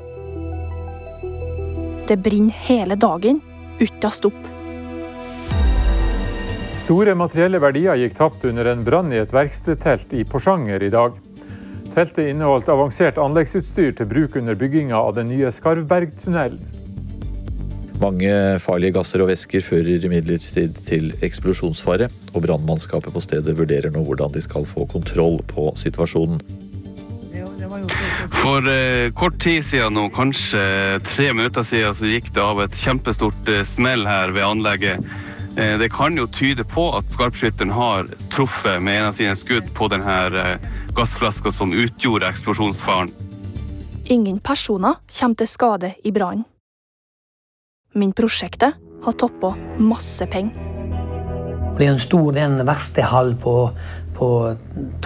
Det 2.05 2.19
brenner 2.22 2.63
hele 2.67 2.95
dagen 2.95 3.41
uten 3.81 4.13
stopp. 4.13 4.54
Store 6.75 7.15
materielle 7.15 7.60
verdier 7.63 7.96
gikk 7.98 8.17
tapt 8.17 8.44
under 8.46 8.67
en 8.67 8.84
brann 8.86 9.13
i 9.13 9.22
et 9.22 9.34
verkstedtelt 9.34 10.12
i 10.13 10.25
Porsanger 10.27 10.84
i 10.84 10.91
dag. 10.94 11.15
Teltet 11.96 12.27
inneholdt 12.27 12.67
avansert 12.70 13.20
anleggsutstyr 13.22 13.94
til 13.96 14.10
bruk 14.10 14.36
under 14.36 14.58
bygginga 14.60 14.98
av 15.00 15.15
den 15.15 15.29
nye 15.32 15.51
Skarvbergtunnelen. 15.55 16.60
Mange 18.01 18.32
farlige 18.60 18.98
gasser 18.98 19.24
og 19.24 19.29
væsker 19.29 19.63
fører 19.63 20.03
imidlertid 20.03 20.75
til 20.88 21.13
eksplosjonsfare, 21.24 22.10
og 22.34 22.44
brannmannskapet 22.44 23.15
på 23.15 23.24
stedet 23.24 23.55
vurderer 23.55 23.94
nå 23.96 24.03
hvordan 24.03 24.34
de 24.36 24.44
skal 24.44 24.67
få 24.67 24.84
kontroll 24.91 25.39
på 25.48 25.70
situasjonen. 25.79 26.41
For 28.36 28.67
eh, 28.67 29.13
kort 29.15 29.39
tid 29.39 29.63
siden, 29.63 29.96
nå, 29.96 30.10
kanskje 30.15 30.60
tre 31.08 31.29
minutter 31.32 31.63
siden, 31.63 31.96
så 31.96 32.12
gikk 32.12 32.29
det 32.36 32.44
av 32.44 32.60
et 32.65 32.75
kjempestort 32.77 33.51
eh, 33.51 33.63
smell 33.67 34.03
her 34.08 34.36
ved 34.36 34.44
anlegget. 34.44 35.15
Eh, 35.57 35.77
det 35.79 35.89
kan 35.89 36.17
jo 36.17 36.27
tyde 36.27 36.63
på 36.67 36.89
at 36.97 37.07
skarpskytteren 37.15 37.71
har 37.71 38.09
truffet 38.33 38.81
med 38.83 39.00
en 39.00 39.05
av 39.07 39.13
sine 39.15 39.35
skudd 39.39 39.69
på 39.75 39.88
denne 39.88 40.15
eh, 40.35 40.65
gassflaska 40.97 41.51
som 41.55 41.71
utgjorde 41.71 42.27
eksplosjonsfaren. 42.27 43.13
Ingen 44.12 44.39
personer 44.43 45.00
kommer 45.19 45.39
til 45.39 45.47
skade 45.47 45.93
i 46.03 46.12
brannen. 46.12 46.43
Men 47.95 48.12
prosjektet 48.12 48.75
har 49.05 49.15
toppa 49.15 49.53
masse 49.79 50.27
penger. 50.27 50.59
Det 51.77 51.88
er 51.88 51.93
en 51.93 52.03
stor 52.03 52.35
en 52.39 52.59
verkstedhall 52.67 53.33
på, 53.39 53.55
på 54.17 54.27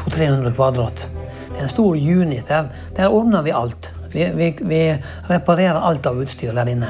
200-300 0.02 0.56
kvadrat. 0.56 1.06
Det 1.52 1.60
er 1.60 1.68
en 1.68 1.72
stor 1.76 1.94
unit. 1.94 2.50
Der, 2.50 2.74
der 2.98 3.14
ordner 3.14 3.46
vi 3.46 3.54
alt. 3.54 3.92
Vi, 4.14 4.26
vi, 4.34 4.50
vi 4.62 4.82
reparerer 5.30 5.78
alt 5.78 6.10
av 6.10 6.22
utstyr 6.22 6.58
der 6.58 6.74
inne. 6.74 6.90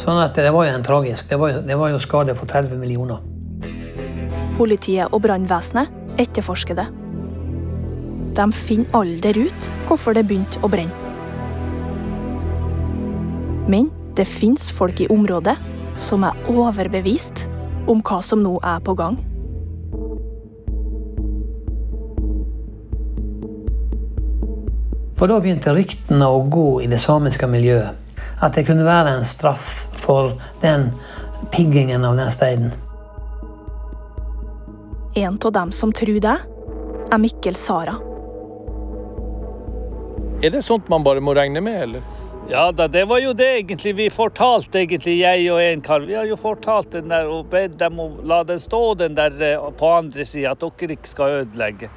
Sånn 0.00 0.18
at 0.22 0.36
det 0.38 0.50
var 0.54 0.66
jo 0.66 0.74
en 0.74 0.84
tragisk. 0.86 1.28
Det 1.28 1.38
var 1.38 1.52
jo, 1.52 1.62
det 1.66 1.76
var 1.78 1.92
jo 1.92 2.00
skade 2.02 2.34
for 2.38 2.48
30 2.48 2.80
millioner. 2.80 3.20
Politiet 4.56 5.12
og 5.12 5.22
brannvesenet 5.24 6.20
etterforsker 6.20 6.78
det. 6.78 6.88
De 8.36 8.46
finner 8.56 8.96
aldri 8.96 9.46
ut 9.48 9.68
hvorfor 9.88 10.16
det 10.16 10.24
begynte 10.28 10.60
å 10.64 10.70
brenne. 10.72 10.96
Men 13.68 13.90
det 14.16 14.26
fins 14.28 14.70
folk 14.74 15.00
i 15.00 15.08
området 15.12 15.54
som 16.00 16.24
er 16.26 16.48
overbevist 16.50 17.46
om 17.88 18.00
hva 18.04 18.20
som 18.24 18.42
nå 18.42 18.56
er 18.64 18.80
på 18.84 18.96
gang. 18.98 19.20
For 25.20 25.30
da 25.30 25.38
begynte 25.38 25.70
ryktene 25.76 26.26
å 26.26 26.42
gå 26.50 26.68
i 26.82 26.88
det 26.90 26.98
samiske 26.98 27.46
miljøet. 27.46 28.01
At 28.42 28.56
det 28.58 28.66
kunne 28.66 28.84
være 28.84 29.16
en 29.18 29.26
straff 29.26 29.84
for 30.02 30.34
den 30.62 30.90
piggingen 31.52 32.04
av 32.04 32.16
den 32.18 32.30
steinen. 32.34 32.72
En 35.14 35.38
av 35.44 35.52
dem 35.52 35.72
som 35.72 35.92
tror 35.92 36.18
det, 36.24 36.38
er 37.12 37.20
Mikkel 37.20 37.54
Sara. 37.54 37.98
Er 40.42 40.50
det 40.50 40.64
sånt 40.66 40.88
man 40.90 41.04
bare 41.06 41.22
må 41.22 41.36
regne 41.38 41.60
med, 41.62 41.82
eller? 41.82 42.02
Ja 42.50 42.72
da, 42.74 42.88
det 42.90 43.04
var 43.06 43.20
jo 43.22 43.30
det 43.36 43.46
egentlig 43.60 43.92
vi 44.00 44.08
fortalte, 44.10 44.80
egentlig, 44.80 45.20
jeg 45.20 45.46
og 45.52 45.62
en 45.62 45.82
kar. 45.84 46.02
Vi 46.08 46.16
har 46.18 46.26
jo 46.26 46.36
fortalt 46.40 46.90
den 46.96 47.12
der 47.12 47.30
og 47.30 47.46
bedt 47.52 47.78
dem 47.78 48.00
å 48.02 48.08
la 48.26 48.42
den 48.48 48.58
stå 48.60 48.80
den 48.98 49.14
der 49.14 49.36
eh, 49.38 49.68
på 49.78 49.92
andre 49.94 50.26
sida, 50.26 50.56
at 50.56 50.64
dere 50.64 50.96
ikke 50.96 51.12
skal 51.12 51.42
ødelegge. 51.42 51.92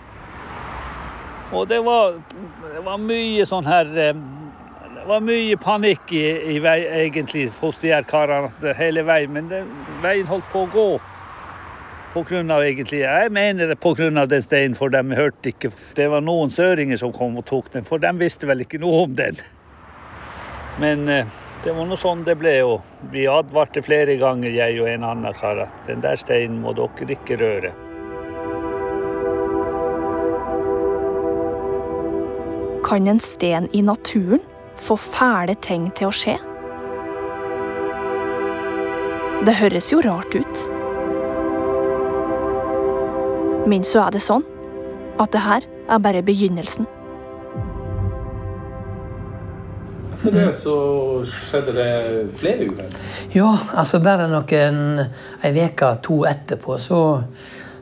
Og 1.55 1.65
det 1.69 1.79
var, 1.85 2.19
det 2.75 2.83
var 2.85 3.01
mye 3.01 3.47
sånn 3.49 3.65
her 3.65 3.89
eh, 3.97 4.21
Det 5.05 5.09
var 5.11 5.21
mye 5.21 5.53
panikk 5.61 6.11
i, 6.17 6.21
i 6.49 6.55
vei, 6.57 6.79
egentlig 6.97 7.43
hos 7.59 7.75
de 7.77 7.91
her 7.93 8.07
karene 8.09 8.71
hele 8.73 9.03
veien, 9.05 9.35
men 9.35 9.51
det, 9.51 9.59
veien 10.01 10.25
holdt 10.25 10.47
på 10.49 10.63
å 10.65 10.69
gå. 10.73 10.85
på 12.15 12.23
grunn 12.23 12.49
av 12.51 12.63
egentlig, 12.63 13.01
Jeg 13.03 13.29
mener 13.31 13.67
det 13.67 13.77
av 13.85 14.27
den 14.27 14.41
steinen, 14.41 14.73
for 14.73 14.89
de 14.89 15.03
hørte 15.15 15.49
ikke. 15.49 15.69
Det 15.95 16.07
var 16.09 16.21
noen 16.21 16.49
søringer 16.49 16.97
som 16.97 17.13
kom 17.13 17.37
og 17.37 17.45
tok 17.45 17.71
den, 17.73 17.83
for 17.83 17.99
de 17.99 18.11
visste 18.17 18.47
vel 18.47 18.61
ikke 18.61 18.79
noe 18.79 19.03
om 19.03 19.13
den. 19.15 19.35
Men 20.79 21.07
eh, 21.07 21.27
det 21.63 21.75
var 21.75 21.85
noe 21.85 21.97
sånn 21.97 22.23
det 22.23 22.37
ble. 22.39 22.55
Og 22.63 22.81
vi 23.11 23.27
advarte 23.27 23.83
flere 23.85 24.17
ganger, 24.17 24.49
jeg 24.57 24.81
og 24.81 24.89
en 24.89 25.03
annen 25.03 25.37
kar, 25.37 25.67
at 25.67 25.85
den 25.85 26.01
der 26.01 26.17
steinen 26.17 26.63
må 26.63 26.73
dere 26.73 27.13
ikke 27.13 27.37
røre. 27.43 27.75
Kan 32.89 33.05
en 33.07 33.19
sten 33.19 33.69
i 33.71 33.85
naturen 33.85 34.41
få 34.81 34.97
fæle 34.99 35.55
ting 35.61 35.89
til 35.95 36.09
å 36.09 36.15
skje? 36.15 36.35
Det 39.45 39.53
høres 39.59 39.91
jo 39.91 40.01
rart 40.01 40.35
ut. 40.35 40.65
Men 43.69 43.85
så 43.85 44.05
er 44.05 44.15
det 44.15 44.21
sånn 44.23 44.45
at 45.21 45.31
det 45.33 45.41
her 45.45 45.65
er 45.89 46.01
bare 46.01 46.23
begynnelsen. 46.25 46.87
Etter 50.15 50.33
det 50.33 50.47
så 50.57 50.75
skjedde 51.29 51.75
det 51.75 51.89
flere 52.39 52.69
uhell. 52.71 52.95
Ja, 53.35 53.51
altså 53.77 53.99
bare 54.01 54.25
noen 54.31 55.03
ei 55.45 55.51
uke, 55.59 55.91
to 56.05 56.23
etterpå, 56.25 56.79
så, 56.81 57.01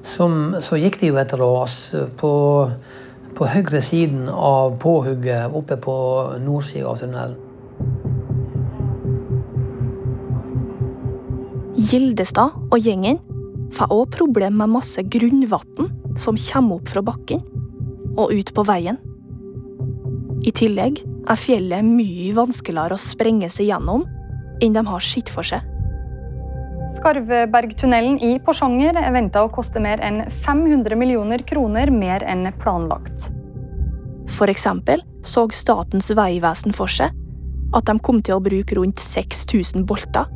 som, 0.03 0.57
så 0.59 0.79
gikk 0.81 0.99
det 0.99 1.13
jo 1.13 1.21
et 1.21 1.35
ras 1.39 1.77
på, 2.19 2.33
på 3.37 3.47
høyre 3.49 3.81
siden 3.81 4.27
av 4.29 4.77
påhugget 4.81 5.53
oppe 5.57 5.77
på 5.81 5.95
nordsida 6.43 6.89
av 6.91 7.01
tunnelen. 7.01 7.39
Gildestad 11.73 12.53
og 12.69 12.77
gjengen 12.77 13.17
får 13.73 13.93
òg 13.93 14.11
problem 14.13 14.59
med 14.61 14.75
masse 14.75 15.01
grunnvann 15.01 15.89
som 16.19 16.37
kommer 16.37 16.77
opp 16.77 16.91
fra 16.93 17.01
bakken 17.05 17.41
og 18.13 18.29
ut 18.29 18.53
på 18.53 18.65
veien. 18.69 18.99
I 20.43 20.51
tillegg 20.53 21.01
er 21.03 21.39
fjellet 21.39 21.87
mye 21.87 22.33
vanskeligere 22.37 22.97
å 22.97 23.01
sprenge 23.01 23.49
seg 23.49 23.71
gjennom 23.71 24.05
enn 24.61 24.75
de 24.75 24.83
har 24.85 25.03
sett 25.03 25.31
for 25.31 25.47
seg. 25.47 25.72
Skarvbergtunnelen 26.93 28.19
i 28.21 28.35
Porsanger 28.43 28.97
er 28.99 29.13
venta 29.15 29.41
å 29.43 29.51
koste 29.53 29.81
mer 29.81 30.01
enn 30.03 30.21
500 30.45 30.97
millioner 30.99 31.41
kroner 31.47 31.89
mer 31.93 32.25
enn 32.29 32.45
planlagt. 32.61 33.29
For 34.29 34.51
eksempel 34.51 35.01
så 35.25 35.47
Statens 35.53 36.11
vegvesen 36.13 36.75
for 36.75 36.91
seg 36.91 37.13
at 37.73 37.89
de 37.89 37.97
kom 38.05 38.21
til 38.21 38.37
å 38.37 38.43
bruke 38.43 38.77
rundt 38.77 39.01
6000 39.01 39.87
bolter 39.89 40.29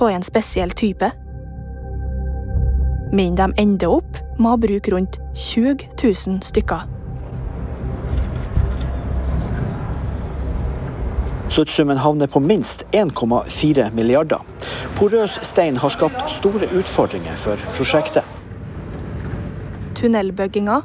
av 0.00 0.08
en 0.08 0.22
spesiell 0.24 0.70
type. 0.72 1.10
Men 3.12 3.34
de 3.36 3.50
ender 3.60 3.92
opp 3.92 4.16
med 4.38 4.48
å 4.54 4.60
bruke 4.62 4.94
rundt 4.94 5.18
20 5.36 5.90
000 6.00 6.40
stykker. 6.46 6.86
Sluttsummen 11.50 11.98
havner 11.98 12.26
på 12.26 12.40
minst 12.40 12.84
1,4 12.92 13.90
milliarder. 13.94 14.38
Porøs 14.94 15.40
stein 15.42 15.76
har 15.82 15.90
skapt 15.90 16.30
store 16.30 16.68
utfordringer 16.78 17.34
for 17.36 17.58
prosjektet. 17.74 18.22
Tunnelbygginga 19.98 20.76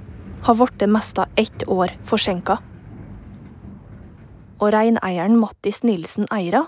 har 0.48 0.58
blitt 0.58 0.88
mest 0.90 1.22
av 1.22 1.38
ett 1.38 1.68
år 1.70 1.94
forsinka. 2.10 2.58
Og 4.58 4.74
reineieren 4.74 5.38
Mattis 5.38 5.84
Nilsen 5.84 6.26
Eira, 6.34 6.64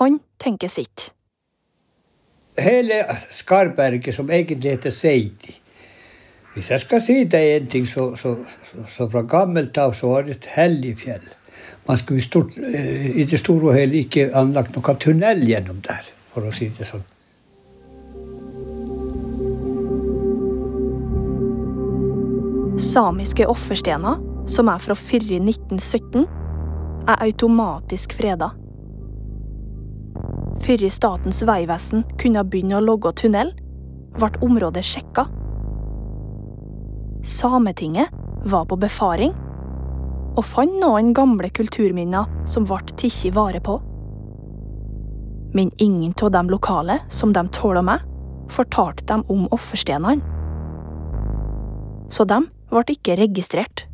han 0.00 0.18
tenker 0.42 0.72
sitt. 0.72 1.12
Hele 2.58 3.04
Skarberget, 3.30 4.14
som 4.16 4.30
egentlig 4.32 4.70
heter 4.72 4.90
Seiti 4.90 5.52
Hvis 6.54 6.70
jeg 6.72 6.80
skal 6.80 7.02
si 7.04 7.16
deg 7.28 7.50
en 7.52 7.66
ting, 7.68 7.86
så, 7.86 8.14
så, 8.16 8.32
så, 8.64 8.84
så 8.88 9.10
fra 9.12 9.22
gammelt 9.28 9.76
av 9.78 9.92
så 9.94 10.14
var 10.14 10.24
det 10.24 10.38
et 10.38 10.54
hellig 10.56 10.94
fjell. 11.02 11.35
Man 11.88 11.96
skulle 11.96 12.22
stort, 12.22 12.56
i 12.58 13.24
det 13.24 13.38
store 13.38 13.68
og 13.70 13.76
hele 13.76 14.00
ikke 14.02 14.30
anlagt 14.34 14.74
noen 14.74 14.98
tunnel 14.98 15.44
gjennom 15.46 15.78
der, 15.86 16.08
for 16.34 16.48
å 16.48 16.54
si 16.54 16.66
det 16.74 16.88
sånn. 16.88 17.04
Samiske 22.82 23.46
offerstener, 23.48 24.18
som 24.50 24.68
er 24.68 24.82
fra 24.82 24.96
før 24.98 25.30
1917, 25.38 26.26
er 27.06 27.22
automatisk 27.22 28.16
freda. 28.18 28.50
Før 30.66 30.88
Statens 30.90 31.42
vegvesen 31.46 32.02
kunne 32.18 32.42
begynne 32.44 32.80
å 32.80 32.84
logge 32.84 33.14
tunnel, 33.22 33.54
ble 34.16 34.30
området 34.42 34.82
sjekka. 34.84 35.28
Sametinget 37.26 38.10
var 38.46 38.66
på 38.66 38.78
befaring 38.80 39.34
og 40.36 40.44
fant 40.44 40.80
noen 40.80 41.14
gamle 41.16 41.48
kulturminner 41.54 42.28
som 42.48 42.66
ble 42.68 42.82
tatt 42.92 43.34
vare 43.34 43.60
på. 43.64 43.78
Men 45.56 45.70
ingen 45.80 46.12
av 46.22 46.30
de 46.34 46.42
lokale 46.52 46.98
som 47.08 47.32
de 47.32 47.46
tåla 47.48 47.82
meg, 47.82 48.04
fortalte 48.52 49.06
dem 49.08 49.24
om 49.32 49.46
offerstenene. 49.54 50.20
Så 52.12 52.26
de 52.28 52.42
ble 52.70 52.84
ikke 52.92 53.16
registrert. 53.18 53.86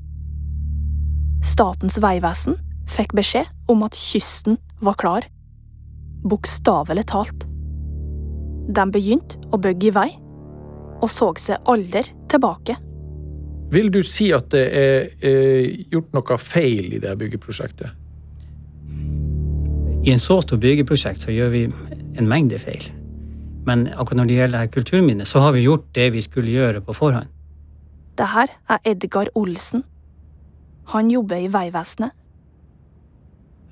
Statens 1.43 1.99
vegvesen 2.03 2.59
fikk 2.91 3.15
beskjed 3.17 3.49
om 3.71 3.85
at 3.87 3.97
kysten 3.97 4.59
var 4.83 4.99
klar. 4.99 5.27
Bokstavelig 6.27 7.07
talt. 7.11 7.47
De 8.73 8.85
begynte 8.95 9.41
å 9.51 9.59
bygge 9.63 9.89
i 9.91 9.95
vei, 9.95 10.09
og 11.03 11.11
så 11.11 11.33
seg 11.39 11.63
aldri 11.71 12.05
tilbake. 12.31 12.77
Vil 13.73 13.89
du 13.93 14.03
si 14.05 14.29
at 14.37 14.51
det 14.53 14.65
er 14.77 15.07
eh, 15.25 15.85
gjort 15.93 16.13
noe 16.13 16.39
feil 16.41 16.93
i 16.93 17.01
det 17.01 17.13
byggeprosjektet? 17.21 17.99
I 20.03 20.11
en 20.13 20.21
så 20.21 20.41
stor 20.43 20.59
byggeprosjekt 20.61 21.23
så 21.25 21.33
gjør 21.33 21.53
vi 21.55 21.63
en 22.19 22.29
mengde 22.29 22.59
feil. 22.61 22.91
Men 23.65 23.87
akkurat 23.95 24.19
når 24.19 24.29
det 24.29 24.39
gjelder 24.41 24.73
kulturminnet, 24.75 25.29
så 25.31 25.45
har 25.45 25.55
vi 25.57 25.63
gjort 25.65 25.87
det 25.95 26.09
vi 26.13 26.23
skulle 26.25 26.53
gjøre 26.53 26.83
på 26.85 26.97
forhånd. 26.99 27.31
Det 28.19 28.27
her 28.35 28.51
er 28.69 28.83
Edgar 28.85 29.31
Olsen. 29.39 29.85
Han 30.93 31.09
jobber 31.11 31.41
i 31.41 31.49
Vegvesenet. 31.49 32.13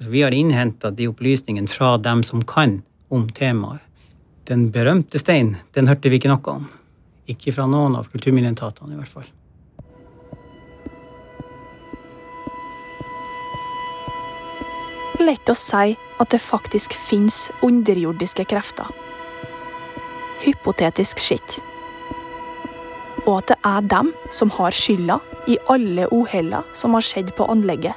Vi 0.01 0.23
har 0.23 0.33
innhenta 0.33 0.89
de 0.91 1.11
opplysningene 1.11 1.69
fra 1.69 1.99
dem 2.01 2.23
som 2.25 2.47
kan 2.47 2.79
om 3.13 3.27
temaet. 3.29 3.83
Den 4.49 4.71
berømte 4.73 5.21
steinen, 5.21 5.59
den 5.77 5.91
hørte 5.91 6.09
vi 6.09 6.17
ikke 6.17 6.31
noe 6.31 6.55
om. 6.55 6.65
Ikke 7.29 7.53
fra 7.53 7.69
noen 7.69 7.99
av 7.99 8.09
kulturminneetatene, 8.11 8.95
i 8.95 8.99
hvert 9.03 9.13
fall. 9.13 9.29
Lett 15.25 15.51
å 15.51 15.57
si 15.57 15.95
at 16.21 16.31
det 16.33 16.41
faktisk 16.43 16.95
fins 16.97 17.49
underjordiske 17.67 18.45
krefter. 18.51 18.89
Hypotetisk 20.45 21.21
skitt. 21.21 21.59
Og 23.27 23.41
at 23.41 23.53
det 23.53 23.59
er 23.69 23.89
dem 23.93 24.13
som 24.33 24.53
har 24.57 24.75
skylda 24.75 25.19
i 25.51 25.59
alle 25.73 26.09
uhellene 26.13 26.63
som 26.77 26.97
har 26.97 27.05
skjedd 27.05 27.35
på 27.37 27.49
anlegget. 27.53 27.95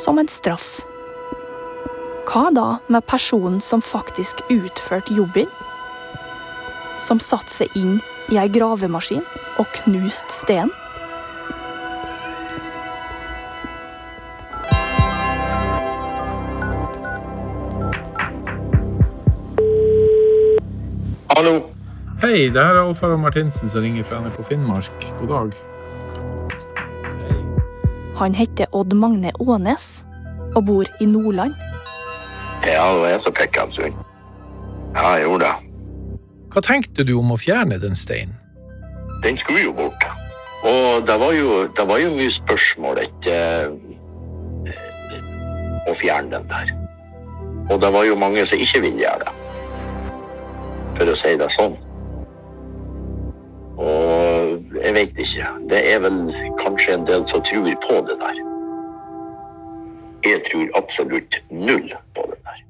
Som 0.00 0.18
en 0.18 0.30
straff. 0.30 0.80
Hva 2.24 2.48
da 2.54 2.68
med 2.88 3.04
personen 3.06 3.60
som 3.60 3.84
faktisk 3.84 4.40
utførte 4.50 5.14
jobben? 5.14 5.50
Som 7.04 7.20
satte 7.20 7.52
seg 7.52 7.76
inn 7.76 7.98
i 8.32 8.40
ei 8.40 8.48
gravemaskin 8.48 9.24
og 9.60 9.68
knuste 9.82 10.32
steinen? 10.32 10.83
Hallo. 21.44 21.58
Hei, 22.22 22.48
det 22.48 22.56
her 22.56 22.78
er 22.78 22.86
Alf 22.86 23.02
Harald 23.04 23.20
Martinsen 23.20 23.68
som 23.68 23.82
ringer 23.84 24.04
fra 24.08 24.16
NRK 24.24 24.38
Finnmark. 24.48 25.02
God 25.18 25.28
dag. 25.28 25.50
Han 28.16 28.34
heter 28.34 28.70
Odd 28.72 28.94
Magne 28.96 29.32
Ånes 29.40 30.06
og 30.56 30.64
bor 30.70 30.88
i 31.04 31.04
Nordland. 31.04 31.52
Ja, 32.64 32.86
det 32.96 33.10
er 33.10 33.18
så 33.18 33.26
som 33.26 33.36
fikk 33.42 33.60
han 33.60 33.76
sund. 33.76 34.00
Ja, 34.94 35.10
jeg 35.18 35.26
gjorde 35.26 35.50
det. 35.50 35.68
Hva 36.54 36.64
tenkte 36.64 37.04
du 37.04 37.12
om 37.18 37.36
å 37.36 37.40
fjerne 37.44 37.76
den 37.84 37.92
steinen? 37.92 38.40
Den 39.20 39.36
skulle 39.36 39.68
jo 39.68 39.76
bort. 39.76 40.08
Og 40.64 41.04
det 41.04 41.20
var 41.26 41.36
jo, 41.36 41.68
det 41.76 41.88
var 41.92 42.04
jo 42.06 42.16
mye 42.16 42.32
spørsmål 42.40 43.04
etter 43.04 43.68
å 45.92 46.00
fjerne 46.00 46.38
den 46.38 46.52
der. 46.56 46.76
Og 47.68 47.76
det 47.84 47.92
var 47.92 48.08
jo 48.08 48.16
mange 48.16 48.48
som 48.48 48.56
ikke 48.56 48.86
ville 48.88 49.04
gjøre 49.04 49.26
det 49.28 49.43
for 50.96 51.10
å 51.10 51.16
si 51.18 51.34
det 51.40 51.50
sånn. 51.54 51.76
Og 53.80 54.74
jeg 54.78 54.94
vet 54.96 55.22
ikke. 55.24 55.52
Det 55.70 55.80
er 55.92 56.02
vel 56.04 56.18
kanskje 56.60 56.98
en 56.98 57.06
del 57.08 57.26
som 57.28 57.42
tror 57.46 57.70
på 57.84 58.00
det 58.08 58.18
der. 58.22 58.42
Jeg 60.24 60.44
tror 60.46 60.70
absolutt 60.78 61.40
null 61.50 61.90
på 62.16 62.26
det 62.30 62.38
der. 62.46 62.62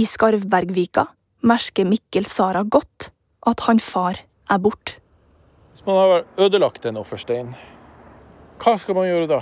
I 0.00 0.06
Skarvbergvika 0.08 1.04
merker 1.44 1.84
Mikkel 1.88 2.24
Sara 2.24 2.64
godt 2.64 3.10
at 3.46 3.66
han 3.68 3.80
far 3.80 4.18
er 4.50 4.58
borte. 4.58 4.98
Hvis 5.72 5.84
man 5.86 5.96
har 5.96 6.24
ødelagt 6.40 6.84
en 6.88 6.98
offerstein, 7.00 7.52
hva 8.60 8.74
skal 8.80 8.96
man 8.96 9.08
gjøre 9.08 9.28
da? 9.30 9.40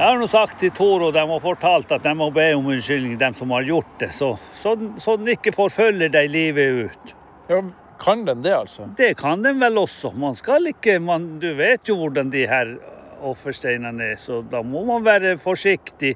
Jeg 0.00 0.08
har 0.08 0.16
nå 0.16 0.26
sagt 0.32 0.62
til 0.62 0.70
Toro 0.72 1.10
de 1.12 1.20
har 1.28 1.40
fortalt 1.44 1.90
at 1.92 2.06
de 2.06 2.12
må 2.16 2.30
be 2.32 2.46
om 2.56 2.70
unnskyldning, 2.72 3.18
de 3.20 3.28
som 3.36 3.50
har 3.52 3.66
gjort 3.68 3.90
det, 4.00 4.06
så, 4.16 4.30
så, 4.56 4.70
så 4.96 5.16
den 5.20 5.34
ikke 5.34 5.52
forfølger 5.52 6.08
deg 6.14 6.30
livet 6.32 6.86
ut. 6.86 7.10
Ja, 7.50 7.58
Kan 8.00 8.22
den 8.24 8.40
det, 8.40 8.54
altså? 8.56 8.86
Det 8.96 9.10
kan 9.20 9.44
den 9.44 9.60
vel 9.60 9.76
også. 9.76 10.14
Man 10.16 10.32
skal 10.38 10.70
ikke 10.70 10.94
man, 11.04 11.26
Du 11.42 11.50
vet 11.58 11.84
jo 11.84 11.98
hvordan 11.98 12.30
de 12.32 12.46
her 12.48 12.70
offersteinene 13.28 14.14
er, 14.14 14.16
så 14.16 14.40
da 14.40 14.62
må 14.64 14.86
man 14.88 15.04
være 15.04 15.34
forsiktig. 15.36 16.14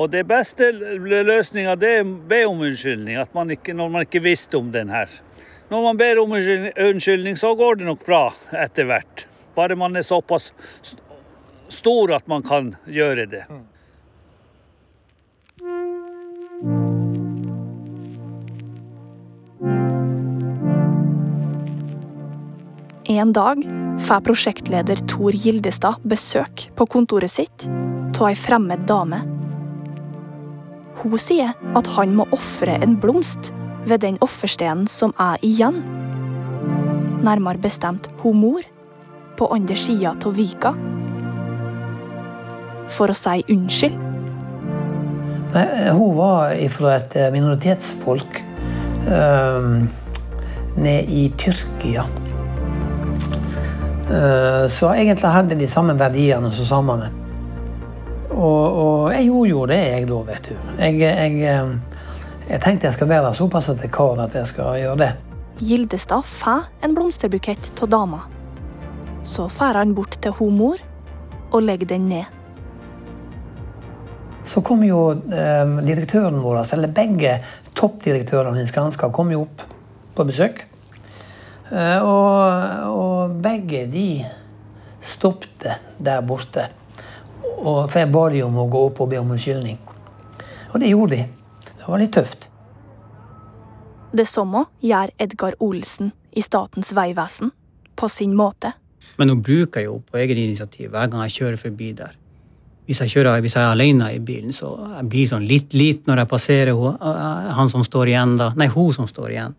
Og 0.00 0.08
det 0.14 0.24
beste 0.24 0.70
løsninga 0.72 1.76
er 1.76 2.00
å 2.00 2.16
be 2.32 2.40
om 2.48 2.64
unnskyldning, 2.70 3.20
at 3.20 3.36
man 3.36 3.52
ikke, 3.52 3.76
når 3.76 3.92
man 3.98 4.08
ikke 4.08 4.24
visste 4.24 4.56
om 4.56 4.72
den 4.72 4.88
her. 4.96 5.12
Når 5.68 5.86
man 5.90 6.00
ber 6.00 6.24
om 6.24 6.32
unnskyldning, 6.32 7.36
så 7.36 7.52
går 7.52 7.82
det 7.82 7.92
nok 7.92 8.08
bra 8.08 8.30
etter 8.64 8.88
hvert. 8.88 9.26
Bare 9.60 9.76
man 9.76 10.00
er 10.00 10.08
såpass 10.08 10.54
stor 11.72 12.12
at 12.14 12.26
man 12.30 12.42
kan 12.46 12.74
gjøre 12.86 13.26
det. 13.30 13.44
En 23.10 23.32
dag 23.34 23.62
får 24.00 24.20
prosjektleder 24.24 25.00
Tor 25.10 25.34
Gildestad 25.34 25.98
besøk 26.08 26.68
på 26.78 26.86
kontoret 26.86 27.32
sitt 27.32 27.66
av 28.20 28.26
ei 28.28 28.36
fremmed 28.36 28.82
dame. 28.84 29.22
Hun 31.00 31.16
sier 31.18 31.54
at 31.78 31.88
han 31.96 32.12
må 32.18 32.26
ofre 32.36 32.74
en 32.84 32.98
blomst 33.00 33.48
ved 33.88 34.02
den 34.04 34.18
offerstenen 34.20 34.84
som 34.90 35.14
er 35.16 35.40
igjen. 35.46 35.80
Nærmere 37.24 37.60
bestemt 37.64 38.10
hun 38.20 38.42
mor, 38.42 38.66
på 39.40 39.48
andre 39.56 39.76
sida 39.80 40.12
av 40.12 40.36
vika. 40.36 40.74
For 42.90 43.12
å 43.12 43.16
si 43.16 43.44
unnskyld. 43.52 44.06
Nei, 45.50 45.66
hun 45.94 46.14
var 46.14 46.54
fra 46.70 46.96
et 47.00 47.16
minoritetsfolk 47.34 48.38
øh, 49.10 49.70
nede 50.76 51.02
i 51.10 51.24
Tyrkia. 51.38 52.04
Uh, 54.10 54.66
så 54.66 54.90
egentlig 54.90 55.30
hadde 55.30 55.58
de 55.58 55.68
samme 55.70 55.94
verdiene 55.98 56.50
som 56.54 56.66
samene. 56.66 57.10
Og, 58.30 58.64
og, 58.78 59.12
jeg 59.14 59.26
gjorde 59.28 59.50
jo 59.50 59.62
det, 59.70 59.78
jeg 59.78 60.08
da, 60.08 60.18
vet 60.26 60.48
du. 60.50 60.56
Jeg, 60.80 60.98
jeg, 61.00 61.60
jeg 62.50 62.62
tenkte 62.64 62.88
jeg 62.88 62.96
skal 62.96 63.10
være 63.10 63.32
såpass 63.38 63.70
til 63.70 63.92
kar 63.92 64.22
at 64.24 64.34
jeg 64.34 64.50
skal 64.50 64.78
gjøre 64.80 64.98
det. 65.02 65.10
Gildestad 65.60 66.26
får 66.26 66.66
en 66.82 66.94
blomsterbukett 66.96 67.70
av 67.82 67.90
dama. 67.92 68.24
Så 69.22 69.46
drar 69.52 69.82
han 69.82 69.94
bort 69.94 70.16
til 70.22 70.34
hun 70.38 70.56
mor 70.58 70.82
og 71.50 71.62
legger 71.62 71.92
den 71.94 72.08
ned. 72.08 72.39
Så 74.50 74.64
kom 74.66 74.82
jo 74.82 75.12
eh, 75.14 75.76
direktøren 75.86 76.40
vår, 76.42 76.64
eller 76.74 76.90
begge 76.94 77.36
toppdirektørene 77.78 78.64
i 78.64 78.68
Skanska 78.70 79.12
kom 79.14 79.30
jo 79.30 79.44
opp 79.44 79.62
på 80.16 80.26
besøk. 80.26 80.64
Eh, 81.70 82.02
og, 82.02 82.90
og, 82.90 83.36
begge 83.42 83.84
de 83.92 84.24
stoppet 85.06 85.94
der 86.02 86.24
borte. 86.26 86.66
Og, 87.60 87.86
for 87.86 88.00
jeg 88.00 88.10
ba 88.10 88.24
de 88.32 88.42
om 88.42 88.58
å 88.58 88.66
gå 88.72 88.82
opp 88.88 89.02
og 89.04 89.12
be 89.12 89.20
om 89.20 89.30
unnskyldning. 89.36 89.78
Og 90.72 90.80
det 90.82 90.90
gjorde 90.90 91.16
de. 91.16 91.26
Det 91.70 91.86
var 91.86 92.02
litt 92.02 92.14
tøft. 92.16 92.48
Det 94.10 94.26
samme 94.26 94.64
gjør 94.82 95.12
Edgar 95.22 95.54
Olsen 95.62 96.10
i 96.34 96.42
Statens 96.42 96.90
vegvesen, 96.96 97.52
på 97.94 98.08
sin 98.10 98.34
måte. 98.34 98.72
Men 99.20 99.30
hun 99.30 99.42
bruker 99.44 99.84
jo 99.84 100.00
på 100.10 100.18
eget 100.18 100.40
initiativ 100.40 100.90
hver 100.90 101.10
gang 101.12 101.22
jeg 101.28 101.36
kjører 101.38 101.60
forbi 101.60 101.92
der. 102.00 102.16
Hvis 102.90 102.98
jeg, 103.04 103.10
kjører, 103.12 103.38
hvis 103.44 103.54
jeg 103.54 103.62
er 103.62 103.70
alene 103.70 104.08
i 104.10 104.18
bilen, 104.18 104.50
så 104.50 104.72
jeg 104.96 105.06
blir 105.12 105.28
sånn 105.30 105.44
litt 105.46 105.76
liten 105.78 106.10
når 106.10 106.24
jeg 106.24 106.28
passerer 106.32 106.78
han 107.54 107.68
som 107.70 107.84
står 107.86 108.10
igjen 108.10 108.32
da. 108.40 108.48
Nei, 108.58 108.66
hun 108.74 108.88
som 108.96 109.06
står 109.06 109.28
igjen. 109.30 109.54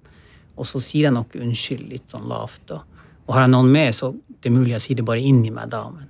Og 0.60 0.68
så 0.68 0.82
sier 0.84 1.08
jeg 1.08 1.16
nok 1.16 1.38
unnskyld 1.40 1.86
litt 1.88 2.12
sånn 2.12 2.28
lavt. 2.28 2.66
Da. 2.68 2.82
Og 3.24 3.38
har 3.38 3.46
jeg 3.46 3.54
noen 3.54 3.72
med, 3.72 3.96
så 3.96 4.12
det 4.12 4.50
er 4.50 4.56
mulig 4.58 4.74
jeg 4.76 4.84
sier 4.84 5.00
det 5.00 5.06
bare 5.08 5.24
inni 5.24 5.48
meg 5.56 5.72
da. 5.72 5.86
Men, 5.94 6.10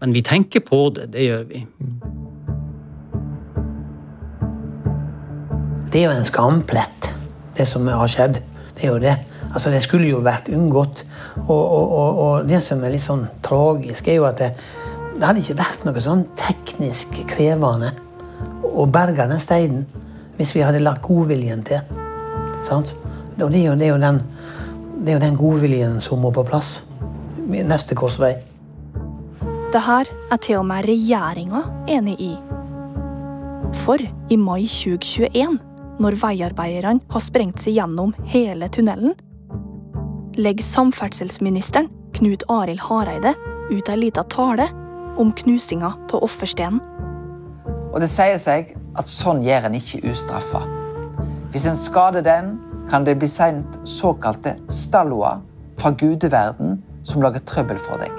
men 0.00 0.16
vi 0.16 0.24
tenker 0.26 0.64
på 0.66 0.80
det. 0.96 1.06
Det 1.14 1.22
gjør 1.22 1.46
vi. 1.52 1.62
Det 5.92 6.02
er 6.02 6.08
jo 6.08 6.16
en 6.16 6.26
skamplett, 6.26 7.12
det 7.54 7.68
som 7.70 7.86
har 7.86 8.10
skjedd. 8.10 8.40
Det 8.74 8.88
er 8.88 8.90
jo 8.90 8.98
det. 9.06 9.14
Altså, 9.52 9.70
det 9.70 9.84
skulle 9.86 10.10
jo 10.10 10.18
vært 10.26 10.50
unngått. 10.50 11.04
Og, 11.46 11.62
og, 11.62 11.86
og, 11.86 12.18
og 12.24 12.50
det 12.50 12.58
som 12.66 12.82
er 12.82 12.96
litt 12.96 13.06
sånn 13.06 13.22
tragisk, 13.46 14.10
er 14.10 14.18
jo 14.18 14.26
at 14.28 14.42
det, 14.42 14.50
det 15.16 15.24
hadde 15.24 15.40
ikke 15.40 15.56
vært 15.56 15.84
noe 15.86 16.02
sånn 16.04 16.26
teknisk 16.36 17.14
krevende 17.30 17.94
å 18.68 18.84
berge 18.92 19.24
den 19.30 19.40
steinen 19.40 19.86
hvis 20.36 20.52
vi 20.52 20.64
hadde 20.64 20.82
lagt 20.82 21.04
godviljen 21.06 21.62
til. 21.64 21.80
Sant? 22.66 22.92
Og 23.38 23.48
det 23.52 23.62
er, 23.62 23.70
jo, 23.70 23.76
det, 23.78 23.86
er 23.86 23.94
jo 23.94 24.02
den, 24.02 24.20
det 25.00 25.12
er 25.12 25.16
jo 25.16 25.24
den 25.24 25.38
godviljen 25.40 25.96
som 26.04 26.20
må 26.20 26.32
på 26.36 26.44
plass. 26.44 26.82
Neste 27.46 27.96
korsvei. 27.96 28.34
Det 29.72 29.82
her 29.86 30.08
er 30.32 30.40
til 30.42 30.60
og 30.60 30.68
med 30.68 30.84
regjeringa 30.88 31.64
enig 31.96 32.16
i. 32.20 32.32
For 33.76 34.00
i 34.00 34.38
mai 34.40 34.62
2021, 34.68 35.58
når 36.02 36.20
veiarbeiderne 36.20 37.12
har 37.12 37.24
sprengt 37.24 37.62
seg 37.62 37.78
gjennom 37.78 38.12
hele 38.28 38.68
tunnelen, 38.72 39.16
legger 40.36 40.64
samferdselsministeren 40.64 41.88
Knut 42.16 42.44
Arild 42.52 42.84
Hareide 42.84 43.32
ut 43.72 43.88
ei 43.88 43.96
lita 43.96 44.24
tale 44.32 44.68
om 45.16 45.32
knusinga 45.32 45.92
av 46.12 46.22
offerstenen. 46.22 46.80
Og 47.92 48.00
det 48.02 48.10
sier 48.12 48.38
seg 48.40 48.74
at 48.96 49.08
sånn 49.08 49.42
gjør 49.44 49.68
en 49.68 49.76
ikke 49.78 50.02
ustraffa. 50.10 50.62
Hvis 51.52 51.66
en 51.70 51.78
skader 51.80 52.24
den, 52.24 52.56
kan 52.90 53.04
det 53.06 53.16
bli 53.18 53.28
sendt 53.30 53.78
såkalte 53.88 54.54
stalloer 54.70 55.40
fra 55.80 55.90
gudeverden 55.90 56.82
som 57.06 57.22
lager 57.24 57.42
trøbbel 57.48 57.80
for 57.82 58.02
deg. 58.02 58.12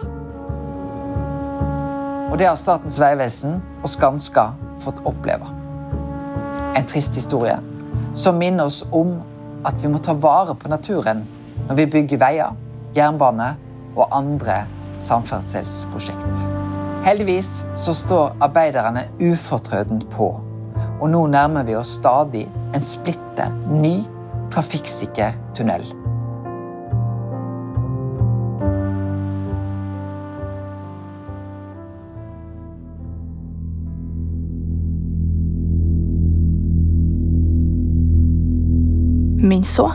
Og 2.28 2.36
det 2.40 2.50
har 2.50 2.58
Statens 2.60 3.00
vegvesen 3.00 3.62
og 3.82 3.90
Skanska 3.90 4.50
fått 4.84 5.00
oppleve. 5.08 5.48
En 6.76 6.90
trist 6.90 7.16
historie 7.16 7.56
som 8.18 8.38
minner 8.42 8.68
oss 8.68 8.84
om 8.92 9.16
at 9.68 9.80
vi 9.82 9.92
må 9.92 10.02
ta 10.04 10.18
vare 10.18 10.56
på 10.58 10.72
naturen 10.72 11.24
når 11.68 11.80
vi 11.82 11.90
bygger 11.98 12.22
veier, 12.22 12.54
jernbane 12.96 13.54
og 13.96 14.08
andre 14.12 14.64
samferdselsprosjekt. 15.02 16.57
Heldigvis 17.08 17.66
så 17.76 17.94
står 17.96 18.34
arbeiderne 18.44 19.06
ufortrødent 19.24 20.10
på, 20.12 20.26
og 21.02 21.10
nå 21.10 21.22
nærmer 21.32 21.64
vi 21.64 21.78
oss 21.80 21.94
stadig 22.02 22.42
en 22.76 22.84
splitter 22.84 23.54
ny 23.72 24.02
trafikksikker 24.52 25.38
tunnel. 25.56 25.86
Men 39.48 39.64
så 39.64 39.88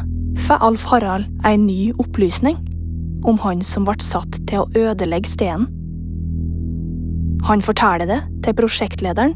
får 0.48 0.64
Alf 0.64 0.88
Harald 0.88 1.28
en 1.44 1.68
ny 1.68 1.92
opplysning 1.98 2.56
om 3.28 3.36
han 3.44 3.60
som 3.60 3.84
ble 3.84 4.00
satt 4.00 4.40
til 4.48 4.64
å 4.64 4.88
ødelegge 4.88 5.28
stenen. 5.28 5.81
Han 7.44 7.62
forteller 7.62 8.06
det 8.06 8.20
til 8.44 8.54
prosjektlederen, 8.54 9.34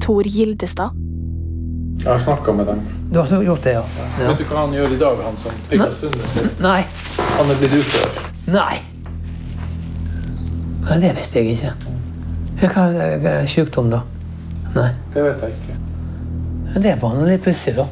Tor 0.00 0.24
Gildestad. 0.24 0.94
Jeg 2.00 2.12
har 2.12 2.18
snakka 2.18 2.52
med 2.52 2.66
dem. 2.66 2.80
Du 3.12 3.20
har 3.20 3.42
gjort 3.42 3.64
det, 3.64 3.70
ja. 3.76 3.82
ja. 4.20 4.28
Vet 4.28 4.38
du 4.38 4.44
hva 4.48 4.64
han 4.64 4.72
gjør 4.74 4.94
i 4.94 4.98
dag, 5.00 5.20
han 5.24 5.36
som 5.40 5.84
oss 5.86 6.00
sundet? 6.00 6.60
Nei. 6.64 6.80
Han 7.38 7.52
er 7.52 7.60
blitt 7.60 7.76
ufør. 7.78 8.18
Nei. 8.52 8.80
Men 10.88 11.04
det 11.04 11.12
visste 11.16 11.40
jeg 11.40 11.56
ikke. 11.56 11.74
Hva 12.64 12.88
er 13.34 13.46
sykdom, 13.48 13.92
da? 13.92 14.02
Nei. 14.74 14.90
Det 15.14 15.24
vet 15.24 15.44
jeg 15.44 15.58
ikke. 15.58 15.78
Det 16.84 16.96
var 17.02 17.14
noe 17.16 17.28
litt 17.28 17.44
pussig, 17.44 17.76
da. 17.76 17.86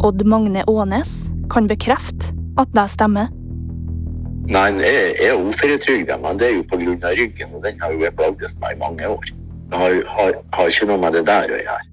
Odd 0.00 0.24
Magne 0.24 0.62
Aanes 0.64 1.28
kan 1.52 1.66
bekrefte 1.68 2.32
at 2.56 2.70
det 2.72 2.86
stemmer. 2.88 3.28
Nei, 4.48 4.70
jeg 4.80 5.12
er 5.20 5.36
uføretrygda, 5.36 6.16
men 6.22 6.40
det 6.40 6.48
er 6.48 6.54
jo 6.56 6.64
pga. 6.70 7.12
ryggen, 7.18 7.52
og 7.54 7.62
den 7.62 7.76
har 7.80 7.92
jo 7.92 8.00
jeg 8.00 8.16
plagdes 8.16 8.56
meg 8.62 8.76
i 8.76 8.80
mange 8.80 9.08
år. 9.08 9.28
Det 9.70 9.78
har, 9.78 9.92
har, 10.08 10.32
har 10.56 10.72
ikke 10.72 10.88
noe 10.88 10.98
med 10.98 11.12
det 11.12 11.26
der 11.28 11.52
å 11.52 11.60
gjøre. 11.60 11.84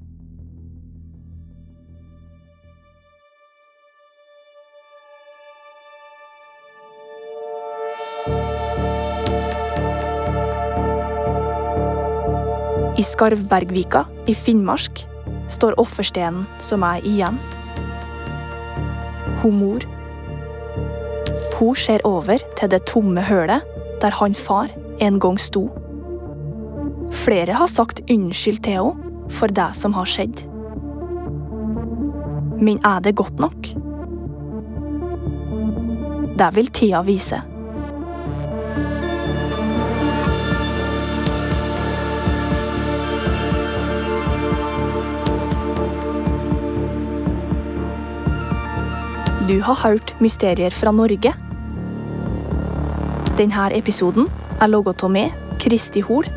I 12.98 13.04
Skarvbergvika 13.06 14.08
i 14.26 14.34
Finnmark 14.34 15.04
står 15.52 15.76
offerstenen 15.78 16.48
som 16.64 16.88
er 16.88 17.04
igjen. 17.06 17.38
Hun 19.42 19.60
mor. 19.60 19.86
Hun 21.58 21.76
ser 21.76 22.04
over 22.06 22.42
til 22.58 22.70
det 22.70 22.86
tomme 22.90 23.22
hølet 23.22 23.66
der 24.02 24.14
han 24.14 24.36
far 24.38 24.70
en 25.02 25.20
gang 25.20 25.40
sto. 25.42 25.68
Flere 27.12 27.58
har 27.58 27.68
sagt 27.68 28.02
unnskyld 28.12 28.62
til 28.64 28.78
henne 28.78 29.32
for 29.34 29.52
det 29.52 29.72
som 29.76 29.96
har 29.98 30.08
skjedd. 30.08 30.46
Men 32.62 32.80
er 32.86 33.02
det 33.06 33.16
godt 33.18 33.40
nok? 33.42 33.74
Det 36.38 36.50
vil 36.56 36.70
tida 36.74 37.02
vise. 37.06 37.42
Du 49.48 49.62
har 49.64 49.76
hørt 49.80 50.12
Mysterier 50.20 50.74
fra 50.76 50.92
Norge. 50.92 51.32
Denne 53.38 53.68
episoden 53.78 54.26
er 54.60 54.68
laget 54.68 55.04
av 55.06 55.12
meg, 55.14 55.36
Kristi 55.64 56.02
Hol, 56.04 56.28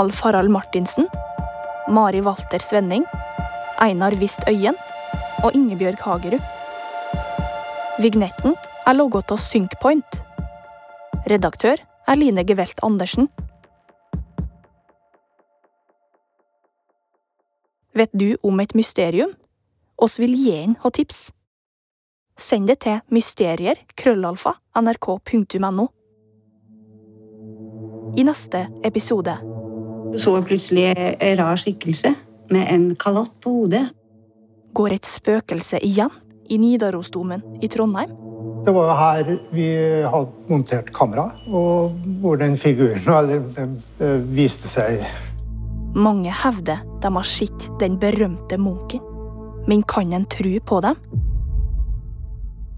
Alf 0.00 0.22
Harald 0.26 0.50
Martinsen, 0.50 1.06
Mari 1.94 2.24
Walter 2.26 2.58
Svenning, 2.58 3.04
Einar 3.78 4.16
Wist 4.18 4.42
Øyen 4.50 4.74
og 5.44 5.54
Ingebjørg 5.54 6.02
Hagerud. 6.02 6.42
Vignetten 8.02 8.58
er 8.82 8.98
laget 8.98 9.30
av 9.30 9.38
Synkpoint. 9.38 10.18
Redaktør 11.30 11.78
er 11.78 12.18
Line 12.18 12.42
Gevelt 12.48 12.82
Andersen. 12.82 13.30
Vet 17.94 18.10
du 18.10 18.34
om 18.42 18.58
et 18.58 18.74
mysterium? 18.74 19.38
Oss 20.02 20.18
vil 20.18 20.34
gjerne 20.34 20.80
ha 20.82 20.90
tips. 20.90 21.28
Send 22.34 22.66
det 22.66 22.80
til 22.82 22.98
mysterier 23.14 23.78
krøllalfa 23.94 24.56
nrk.no. 24.80 25.86
I 28.14 28.24
neste 28.26 28.64
episode 28.86 29.34
Så 30.18 30.34
plutselig 30.46 30.88
en 30.94 31.38
rar 31.38 31.58
skikkelse 31.58 32.10
med 32.50 32.66
en 32.70 32.88
kalott 32.96 33.32
på 33.42 33.50
hodet. 33.50 33.86
går 34.74 34.92
et 34.92 35.06
spøkelse 35.06 35.78
igjen 35.86 36.10
i 36.50 36.58
Nidarosdomen 36.58 37.42
i 37.62 37.68
Trondheim. 37.68 38.10
Det 38.66 38.72
var 38.74 38.96
her 38.98 39.28
vi 39.52 39.68
hadde 40.02 40.48
montert 40.48 40.90
kamera, 40.92 41.28
og 41.46 41.94
hvor 42.20 42.36
den 42.36 42.56
figuren 42.56 43.06
eller, 43.18 43.44
den, 43.54 43.78
viste 44.34 44.68
seg. 44.68 45.04
Mange 45.94 46.32
hevder 46.34 46.82
de 47.00 47.12
har 47.14 47.22
sett 47.28 47.68
den 47.78 47.98
berømte 48.02 48.58
munken. 48.58 49.00
Men 49.68 49.82
kan 49.82 50.12
en 50.12 50.26
tro 50.26 50.58
på 50.66 50.80
dem? 50.80 50.98